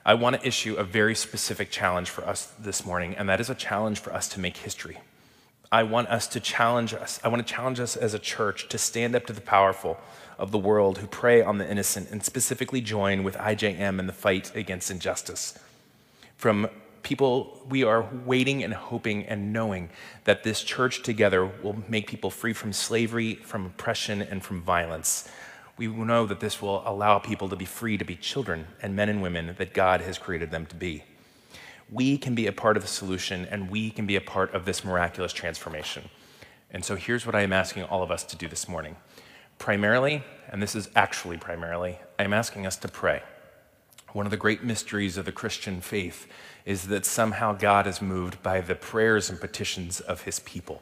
I 0.06 0.14
want 0.14 0.40
to 0.40 0.48
issue 0.48 0.76
a 0.76 0.84
very 0.84 1.16
specific 1.16 1.72
challenge 1.72 2.12
for 2.12 2.24
us 2.24 2.54
this 2.60 2.86
morning, 2.86 3.16
and 3.16 3.28
that 3.28 3.40
is 3.40 3.50
a 3.50 3.56
challenge 3.56 3.98
for 3.98 4.14
us 4.14 4.28
to 4.30 4.40
make 4.40 4.58
history. 4.58 5.00
I 5.72 5.82
want 5.82 6.10
us 6.10 6.28
to 6.28 6.40
challenge 6.40 6.94
us. 6.94 7.20
I 7.24 7.28
want 7.30 7.46
to 7.46 7.54
challenge 7.54 7.80
us 7.80 7.96
as 7.96 8.14
a 8.14 8.20
church 8.20 8.70
to 8.70 8.78
stand 8.78 9.16
up 9.16 9.26
to 9.26 9.34
the 9.34 9.42
powerful 9.42 9.98
of 10.38 10.52
the 10.52 10.60
world 10.60 11.00
who 11.00 11.08
prey 11.08 11.42
on 11.42 11.58
the 11.58 11.68
innocent 11.68 12.12
and 12.12 12.24
specifically 12.24 12.82
join 12.82 13.24
with 13.24 13.36
IJM 13.36 13.98
in 13.98 14.06
the 14.06 14.14
fight 14.14 14.56
against 14.56 14.92
injustice 14.92 15.58
from 16.38 16.70
people, 17.06 17.62
we 17.70 17.84
are 17.84 18.10
waiting 18.26 18.64
and 18.64 18.74
hoping 18.74 19.26
and 19.26 19.54
knowing 19.54 19.90
that 20.26 20.44
this 20.44 20.64
church 20.64 21.04
together 21.04 21.46
will 21.46 21.78
make 21.88 22.08
people 22.08 22.32
free 22.32 22.52
from 22.52 22.74
slavery, 22.74 23.36
from 23.36 23.68
oppression, 23.68 24.22
and 24.22 24.44
from 24.44 24.62
violence. 24.62 25.30
We 25.78 25.88
know 25.88 26.26
that 26.26 26.40
this 26.40 26.62
will 26.62 26.84
allow 26.86 27.20
people 27.20 27.48
to 27.50 27.56
be 27.56 27.66
free 27.66 27.98
to 27.98 28.06
be 28.06 28.16
children 28.16 28.68
and 28.82 28.96
men 28.96 29.10
and 29.10 29.22
women 29.22 29.56
that 29.58 29.74
God 29.74 30.02
has 30.02 30.18
created 30.18 30.50
them 30.52 30.66
to 30.68 30.76
be. 30.76 31.04
We 31.92 32.18
can 32.18 32.34
be 32.34 32.48
a 32.48 32.52
part 32.52 32.76
of 32.76 32.84
the 32.84 32.90
solution 32.90 33.46
and 33.46 33.70
we 33.70 33.92
can 33.92 34.08
be 34.08 34.16
a 34.16 34.22
part 34.22 34.54
of 34.56 34.66
this 34.66 34.84
miraculous 34.84 35.32
transformation. 35.32 36.10
And 36.72 36.84
so 36.84 36.96
here's 36.96 37.26
what 37.26 37.36
I 37.36 37.42
am 37.42 37.54
asking 37.54 37.84
all 37.84 38.02
of 38.02 38.10
us 38.10 38.24
to 38.24 38.36
do 38.36 38.48
this 38.48 38.68
morning. 38.68 38.96
Primarily, 39.60 40.24
and 40.50 40.62
this 40.62 40.76
is 40.76 40.90
actually 40.96 41.38
primarily, 41.38 42.00
I 42.18 42.24
am 42.24 42.34
asking 42.34 42.66
us 42.66 42.78
to 42.78 42.88
pray. 42.88 43.22
One 44.14 44.26
of 44.26 44.32
the 44.32 44.38
great 44.38 44.64
mysteries 44.64 45.18
of 45.18 45.26
the 45.26 45.32
Christian 45.32 45.82
faith 45.82 46.28
is 46.66 46.88
that 46.88 47.06
somehow 47.06 47.54
God 47.54 47.86
is 47.86 48.02
moved 48.02 48.42
by 48.42 48.62
the 48.62 48.76
prayers 48.76 49.30
and 49.30 49.40
petitions 49.40 50.00
of 50.00 50.22
his 50.22 50.40
people. 50.40 50.82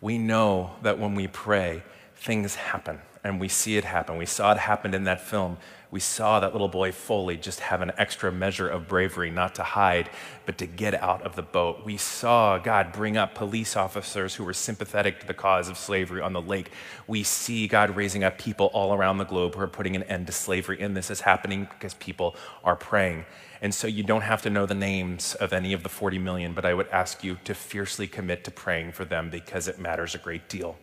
We 0.00 0.18
know 0.18 0.76
that 0.82 0.98
when 0.98 1.14
we 1.14 1.26
pray, 1.26 1.82
things 2.14 2.54
happen 2.54 3.00
and 3.24 3.40
we 3.40 3.48
see 3.48 3.76
it 3.76 3.84
happen. 3.84 4.16
We 4.16 4.26
saw 4.26 4.52
it 4.52 4.58
happen 4.58 4.94
in 4.94 5.04
that 5.04 5.20
film. 5.20 5.58
We 5.90 5.98
saw 5.98 6.38
that 6.38 6.52
little 6.52 6.68
boy 6.68 6.92
Foley 6.92 7.36
just 7.36 7.58
have 7.60 7.82
an 7.82 7.90
extra 7.98 8.30
measure 8.30 8.68
of 8.68 8.86
bravery, 8.86 9.28
not 9.28 9.56
to 9.56 9.64
hide, 9.64 10.08
but 10.46 10.56
to 10.58 10.66
get 10.66 10.94
out 10.94 11.22
of 11.22 11.34
the 11.34 11.42
boat. 11.42 11.84
We 11.84 11.96
saw 11.96 12.58
God 12.58 12.92
bring 12.92 13.16
up 13.16 13.34
police 13.34 13.76
officers 13.76 14.36
who 14.36 14.44
were 14.44 14.52
sympathetic 14.52 15.18
to 15.20 15.26
the 15.26 15.34
cause 15.34 15.68
of 15.68 15.76
slavery 15.76 16.20
on 16.20 16.32
the 16.32 16.40
lake. 16.40 16.70
We 17.08 17.24
see 17.24 17.66
God 17.66 17.96
raising 17.96 18.22
up 18.22 18.38
people 18.38 18.66
all 18.66 18.94
around 18.94 19.18
the 19.18 19.24
globe 19.24 19.56
who 19.56 19.62
are 19.62 19.66
putting 19.66 19.96
an 19.96 20.04
end 20.04 20.28
to 20.28 20.32
slavery. 20.32 20.80
And 20.80 20.96
this 20.96 21.10
is 21.10 21.22
happening 21.22 21.66
because 21.68 21.94
people 21.94 22.36
are 22.62 22.76
praying. 22.76 23.24
And 23.60 23.74
so 23.74 23.88
you 23.88 24.04
don't 24.04 24.22
have 24.22 24.42
to 24.42 24.50
know 24.50 24.66
the 24.66 24.74
names 24.74 25.34
of 25.34 25.52
any 25.52 25.72
of 25.72 25.82
the 25.82 25.88
40 25.88 26.18
million, 26.18 26.54
but 26.54 26.64
I 26.64 26.72
would 26.72 26.88
ask 26.88 27.24
you 27.24 27.38
to 27.44 27.54
fiercely 27.54 28.06
commit 28.06 28.44
to 28.44 28.52
praying 28.52 28.92
for 28.92 29.04
them 29.04 29.28
because 29.28 29.66
it 29.66 29.80
matters 29.80 30.14
a 30.14 30.18
great 30.18 30.48
deal. 30.48 30.78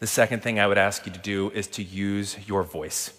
The 0.00 0.06
second 0.06 0.42
thing 0.42 0.60
I 0.60 0.66
would 0.66 0.76
ask 0.76 1.06
you 1.06 1.12
to 1.12 1.18
do 1.18 1.50
is 1.52 1.66
to 1.68 1.82
use 1.82 2.36
your 2.46 2.62
voice. 2.62 3.12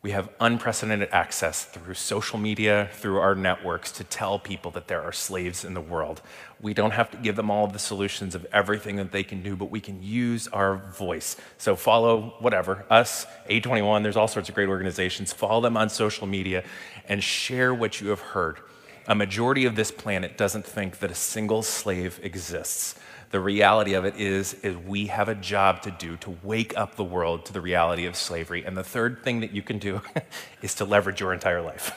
We 0.00 0.12
have 0.12 0.28
unprecedented 0.38 1.08
access 1.10 1.64
through 1.64 1.94
social 1.94 2.38
media, 2.38 2.88
through 2.92 3.18
our 3.18 3.34
networks, 3.34 3.90
to 3.92 4.04
tell 4.04 4.38
people 4.38 4.70
that 4.72 4.86
there 4.86 5.02
are 5.02 5.10
slaves 5.10 5.64
in 5.64 5.74
the 5.74 5.80
world. 5.80 6.22
We 6.60 6.72
don't 6.72 6.92
have 6.92 7.10
to 7.10 7.16
give 7.16 7.34
them 7.34 7.50
all 7.50 7.64
of 7.64 7.72
the 7.72 7.80
solutions 7.80 8.36
of 8.36 8.46
everything 8.52 8.94
that 8.96 9.10
they 9.10 9.24
can 9.24 9.42
do, 9.42 9.56
but 9.56 9.72
we 9.72 9.80
can 9.80 10.00
use 10.00 10.46
our 10.48 10.76
voice. 10.76 11.36
So 11.58 11.74
follow 11.74 12.36
whatever, 12.38 12.84
us, 12.88 13.26
A21, 13.50 14.04
there's 14.04 14.16
all 14.16 14.28
sorts 14.28 14.48
of 14.48 14.54
great 14.54 14.68
organizations. 14.68 15.32
Follow 15.32 15.60
them 15.60 15.76
on 15.76 15.88
social 15.88 16.28
media 16.28 16.62
and 17.08 17.22
share 17.22 17.74
what 17.74 18.00
you 18.00 18.10
have 18.10 18.20
heard. 18.20 18.60
A 19.08 19.16
majority 19.16 19.64
of 19.64 19.74
this 19.74 19.90
planet 19.90 20.38
doesn't 20.38 20.64
think 20.64 21.00
that 21.00 21.10
a 21.10 21.14
single 21.16 21.62
slave 21.62 22.20
exists 22.22 22.94
the 23.30 23.40
reality 23.40 23.92
of 23.92 24.06
it 24.06 24.16
is, 24.16 24.54
is 24.54 24.76
we 24.76 25.06
have 25.08 25.28
a 25.28 25.34
job 25.34 25.82
to 25.82 25.90
do 25.90 26.16
to 26.18 26.36
wake 26.42 26.76
up 26.78 26.96
the 26.96 27.04
world 27.04 27.44
to 27.46 27.52
the 27.52 27.60
reality 27.60 28.06
of 28.06 28.16
slavery. 28.16 28.64
And 28.64 28.76
the 28.76 28.84
third 28.84 29.22
thing 29.22 29.40
that 29.40 29.52
you 29.52 29.60
can 29.60 29.78
do 29.78 30.00
is 30.62 30.74
to 30.76 30.86
leverage 30.86 31.20
your 31.20 31.34
entire 31.34 31.60
life, 31.60 31.92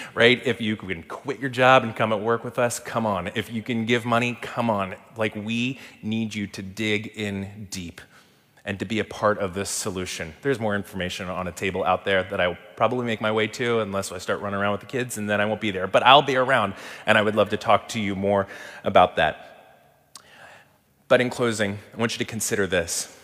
right? 0.14 0.40
If 0.46 0.60
you 0.60 0.76
can 0.76 1.02
quit 1.02 1.38
your 1.38 1.50
job 1.50 1.82
and 1.82 1.94
come 1.94 2.12
and 2.12 2.24
work 2.24 2.44
with 2.44 2.58
us, 2.58 2.78
come 2.78 3.04
on. 3.04 3.30
If 3.34 3.52
you 3.52 3.62
can 3.62 3.84
give 3.84 4.06
money, 4.06 4.38
come 4.40 4.70
on. 4.70 4.94
Like 5.16 5.34
we 5.34 5.78
need 6.02 6.34
you 6.34 6.46
to 6.48 6.62
dig 6.62 7.08
in 7.08 7.68
deep 7.70 8.00
and 8.64 8.78
to 8.78 8.84
be 8.84 9.00
a 9.00 9.04
part 9.04 9.38
of 9.38 9.52
this 9.52 9.68
solution. 9.68 10.34
There's 10.42 10.60
more 10.60 10.74
information 10.74 11.28
on 11.28 11.48
a 11.48 11.52
table 11.52 11.84
out 11.84 12.04
there 12.04 12.22
that 12.24 12.40
I 12.40 12.48
will 12.48 12.58
probably 12.76 13.04
make 13.04 13.20
my 13.20 13.32
way 13.32 13.46
to 13.48 13.80
unless 13.80 14.12
I 14.12 14.18
start 14.18 14.40
running 14.40 14.58
around 14.58 14.72
with 14.72 14.80
the 14.80 14.86
kids 14.86 15.18
and 15.18 15.28
then 15.28 15.40
I 15.40 15.46
won't 15.46 15.60
be 15.60 15.70
there. 15.70 15.86
But 15.86 16.04
I'll 16.04 16.22
be 16.22 16.36
around 16.36 16.74
and 17.04 17.18
I 17.18 17.22
would 17.22 17.34
love 17.36 17.50
to 17.50 17.56
talk 17.56 17.88
to 17.88 18.00
you 18.00 18.14
more 18.14 18.46
about 18.84 19.16
that. 19.16 19.49
But 21.10 21.20
in 21.20 21.28
closing, 21.28 21.80
I 21.92 21.96
want 21.98 22.12
you 22.14 22.18
to 22.18 22.24
consider 22.24 22.68
this. 22.68 23.18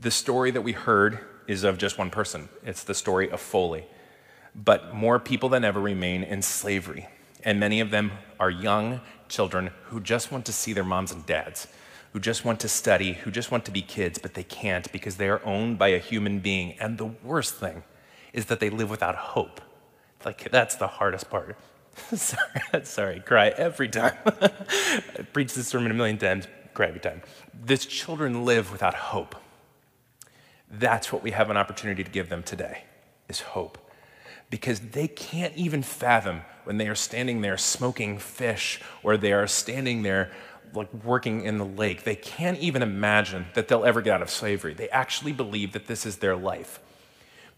The 0.00 0.12
story 0.12 0.52
that 0.52 0.62
we 0.62 0.70
heard 0.70 1.18
is 1.48 1.64
of 1.64 1.78
just 1.78 1.98
one 1.98 2.10
person. 2.10 2.48
It's 2.64 2.84
the 2.84 2.94
story 2.94 3.28
of 3.28 3.40
Foley. 3.40 3.86
but 4.54 4.94
more 4.94 5.18
people 5.18 5.48
than 5.48 5.64
ever 5.64 5.80
remain 5.80 6.22
in 6.22 6.40
slavery. 6.42 7.08
And 7.42 7.58
many 7.58 7.80
of 7.80 7.90
them 7.90 8.12
are 8.38 8.50
young 8.50 9.00
children 9.28 9.72
who 9.86 10.00
just 10.00 10.30
want 10.30 10.46
to 10.46 10.52
see 10.52 10.72
their 10.72 10.84
moms 10.84 11.10
and 11.10 11.26
dads, 11.26 11.66
who 12.12 12.20
just 12.20 12.44
want 12.44 12.60
to 12.60 12.68
study, 12.68 13.14
who 13.14 13.32
just 13.32 13.50
want 13.50 13.64
to 13.64 13.72
be 13.72 13.82
kids, 13.82 14.18
but 14.18 14.34
they 14.34 14.44
can't 14.44 14.90
because 14.92 15.16
they 15.16 15.28
are 15.28 15.44
owned 15.44 15.78
by 15.78 15.88
a 15.88 15.98
human 15.98 16.38
being. 16.38 16.78
And 16.78 16.98
the 16.98 17.06
worst 17.06 17.56
thing 17.56 17.82
is 18.32 18.46
that 18.46 18.60
they 18.60 18.70
live 18.70 18.90
without 18.90 19.16
hope. 19.16 19.60
Like, 20.24 20.50
that's 20.52 20.76
the 20.76 20.86
hardest 20.86 21.30
part. 21.30 21.56
sorry, 22.14 22.62
sorry, 22.84 23.20
cry 23.20 23.48
every 23.48 23.88
time. 23.88 24.16
I 24.26 25.26
preach 25.32 25.54
this 25.54 25.66
sermon 25.68 25.90
a 25.90 25.94
million 25.94 26.18
times, 26.18 26.46
cry 26.74 26.88
every 26.88 27.00
time. 27.00 27.22
These 27.64 27.86
children 27.86 28.44
live 28.44 28.70
without 28.72 28.94
hope. 28.94 29.36
That's 30.70 31.12
what 31.12 31.22
we 31.22 31.30
have 31.30 31.50
an 31.50 31.56
opportunity 31.56 32.02
to 32.04 32.10
give 32.10 32.28
them 32.28 32.42
today, 32.42 32.84
is 33.28 33.40
hope. 33.40 33.78
Because 34.50 34.80
they 34.80 35.08
can't 35.08 35.54
even 35.56 35.82
fathom 35.82 36.42
when 36.64 36.78
they 36.78 36.88
are 36.88 36.94
standing 36.94 37.40
there 37.40 37.56
smoking 37.56 38.18
fish 38.18 38.80
or 39.02 39.16
they 39.16 39.32
are 39.32 39.46
standing 39.46 40.02
there 40.02 40.30
like 40.74 40.92
working 41.04 41.44
in 41.44 41.58
the 41.58 41.64
lake. 41.64 42.04
They 42.04 42.16
can't 42.16 42.58
even 42.58 42.82
imagine 42.82 43.46
that 43.54 43.68
they'll 43.68 43.84
ever 43.84 44.02
get 44.02 44.14
out 44.14 44.22
of 44.22 44.30
slavery. 44.30 44.74
They 44.74 44.88
actually 44.88 45.32
believe 45.32 45.72
that 45.72 45.86
this 45.86 46.04
is 46.04 46.16
their 46.16 46.36
life. 46.36 46.80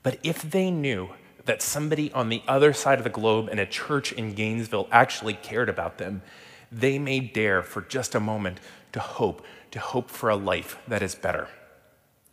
But 0.02 0.18
if 0.22 0.42
they 0.42 0.70
knew 0.70 1.11
that 1.46 1.62
somebody 1.62 2.12
on 2.12 2.29
the 2.29 2.42
other 2.46 2.72
side 2.72 2.98
of 2.98 3.05
the 3.05 3.11
globe 3.11 3.48
in 3.50 3.59
a 3.59 3.66
church 3.66 4.12
in 4.12 4.35
Gainesville 4.35 4.88
actually 4.90 5.35
cared 5.35 5.68
about 5.68 5.98
them, 5.98 6.22
they 6.70 6.98
may 6.98 7.20
dare 7.20 7.62
for 7.62 7.83
just 7.83 8.14
a 8.14 8.20
moment 8.20 8.61
to 8.92 9.00
hope, 9.00 9.44
to 9.70 9.79
hope 9.79 10.11
for 10.11 10.31
a 10.31 10.37
life 10.37 10.79
that 10.88 11.02
is 11.02 11.14
better. 11.14 11.48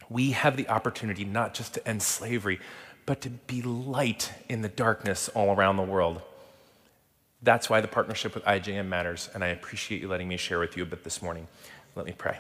We 0.10 0.32
have 0.32 0.58
the 0.58 0.68
opportunity 0.70 1.26
not 1.26 1.54
just 1.54 1.74
to 1.76 1.88
end 1.88 2.04
slavery, 2.04 2.60
but 3.06 3.22
to 3.22 3.30
be 3.30 3.62
light 3.62 4.32
in 4.50 4.62
the 4.62 4.70
darkness 4.70 5.30
all 5.30 5.56
around 5.56 5.78
the 5.78 5.84
world. 5.84 6.22
That's 7.42 7.70
why 7.70 7.82
the 7.82 7.88
partnership 7.88 8.34
with 8.34 8.46
IJM 8.46 8.88
matters, 8.88 9.30
and 9.34 9.44
I 9.44 9.48
appreciate 9.48 10.02
you 10.02 10.08
letting 10.08 10.30
me 10.30 10.38
share 10.38 10.60
with 10.60 10.78
you 10.78 10.84
a 10.84 10.86
bit 10.86 11.04
this 11.04 11.22
morning. 11.22 11.48
Let 11.96 12.06
me 12.06 12.14
pray. 12.18 12.40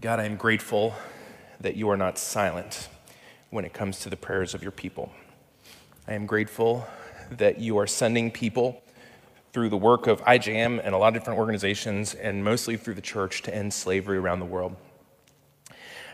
God, 0.00 0.20
I 0.20 0.24
am 0.24 0.36
grateful 0.36 0.94
that 1.60 1.76
you 1.76 1.88
are 1.88 1.96
not 1.96 2.18
silent 2.18 2.88
when 3.50 3.64
it 3.64 3.72
comes 3.72 4.00
to 4.00 4.10
the 4.10 4.16
prayers 4.16 4.52
of 4.52 4.62
your 4.62 4.72
people. 4.72 5.12
I 6.06 6.12
am 6.12 6.26
grateful 6.26 6.86
that 7.30 7.58
you 7.58 7.78
are 7.78 7.86
sending 7.86 8.30
people 8.30 8.82
through 9.54 9.68
the 9.68 9.76
work 9.76 10.08
of 10.08 10.20
IJM 10.22 10.84
and 10.84 10.96
a 10.96 10.98
lot 10.98 11.06
of 11.06 11.14
different 11.14 11.38
organizations, 11.38 12.12
and 12.12 12.42
mostly 12.42 12.76
through 12.76 12.94
the 12.94 13.00
church, 13.00 13.40
to 13.40 13.54
end 13.54 13.72
slavery 13.72 14.18
around 14.18 14.40
the 14.40 14.44
world. 14.44 14.74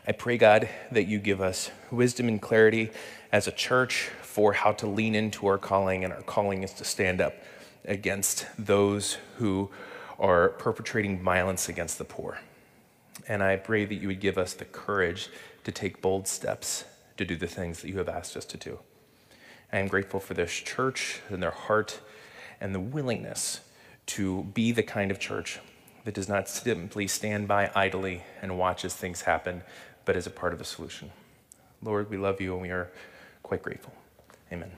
I 0.06 0.12
pray, 0.12 0.36
God, 0.36 0.68
that 0.92 1.04
you 1.04 1.18
give 1.18 1.40
us 1.40 1.70
wisdom 1.90 2.28
and 2.28 2.40
clarity 2.40 2.90
as 3.32 3.48
a 3.48 3.52
church 3.52 4.10
for 4.20 4.52
how 4.52 4.72
to 4.72 4.86
lean 4.86 5.14
into 5.14 5.46
our 5.46 5.56
calling, 5.56 6.04
and 6.04 6.12
our 6.12 6.20
calling 6.20 6.62
is 6.62 6.74
to 6.74 6.84
stand 6.84 7.22
up 7.22 7.32
against 7.86 8.46
those 8.58 9.16
who 9.38 9.70
are 10.18 10.50
perpetrating 10.50 11.22
violence 11.22 11.66
against 11.66 11.96
the 11.96 12.04
poor. 12.04 12.40
And 13.26 13.42
I 13.42 13.56
pray 13.56 13.86
that 13.86 13.94
you 13.94 14.08
would 14.08 14.20
give 14.20 14.36
us 14.36 14.52
the 14.52 14.66
courage 14.66 15.30
to 15.64 15.72
take 15.72 16.02
bold 16.02 16.28
steps 16.28 16.84
to 17.16 17.24
do 17.24 17.36
the 17.36 17.46
things 17.46 17.80
that 17.80 17.88
you 17.88 17.96
have 17.96 18.08
asked 18.10 18.36
us 18.36 18.44
to 18.44 18.58
do. 18.58 18.80
I 19.72 19.78
am 19.78 19.88
grateful 19.88 20.20
for 20.20 20.34
this 20.34 20.52
church 20.52 21.22
and 21.30 21.42
their 21.42 21.50
heart 21.50 22.00
and 22.60 22.74
the 22.74 22.80
willingness 22.80 23.60
to 24.06 24.44
be 24.54 24.72
the 24.72 24.82
kind 24.82 25.10
of 25.10 25.18
church 25.18 25.60
that 26.04 26.14
does 26.14 26.28
not 26.28 26.48
simply 26.48 27.06
stand 27.06 27.46
by 27.46 27.70
idly 27.74 28.22
and 28.42 28.58
watch 28.58 28.84
as 28.84 28.94
things 28.94 29.22
happen, 29.22 29.62
but 30.04 30.16
is 30.16 30.26
a 30.26 30.30
part 30.30 30.52
of 30.52 30.58
the 30.58 30.64
solution. 30.64 31.10
Lord, 31.82 32.10
we 32.10 32.16
love 32.16 32.40
you 32.40 32.52
and 32.52 32.62
we 32.62 32.70
are 32.70 32.90
quite 33.42 33.62
grateful. 33.62 33.92
Amen. 34.52 34.70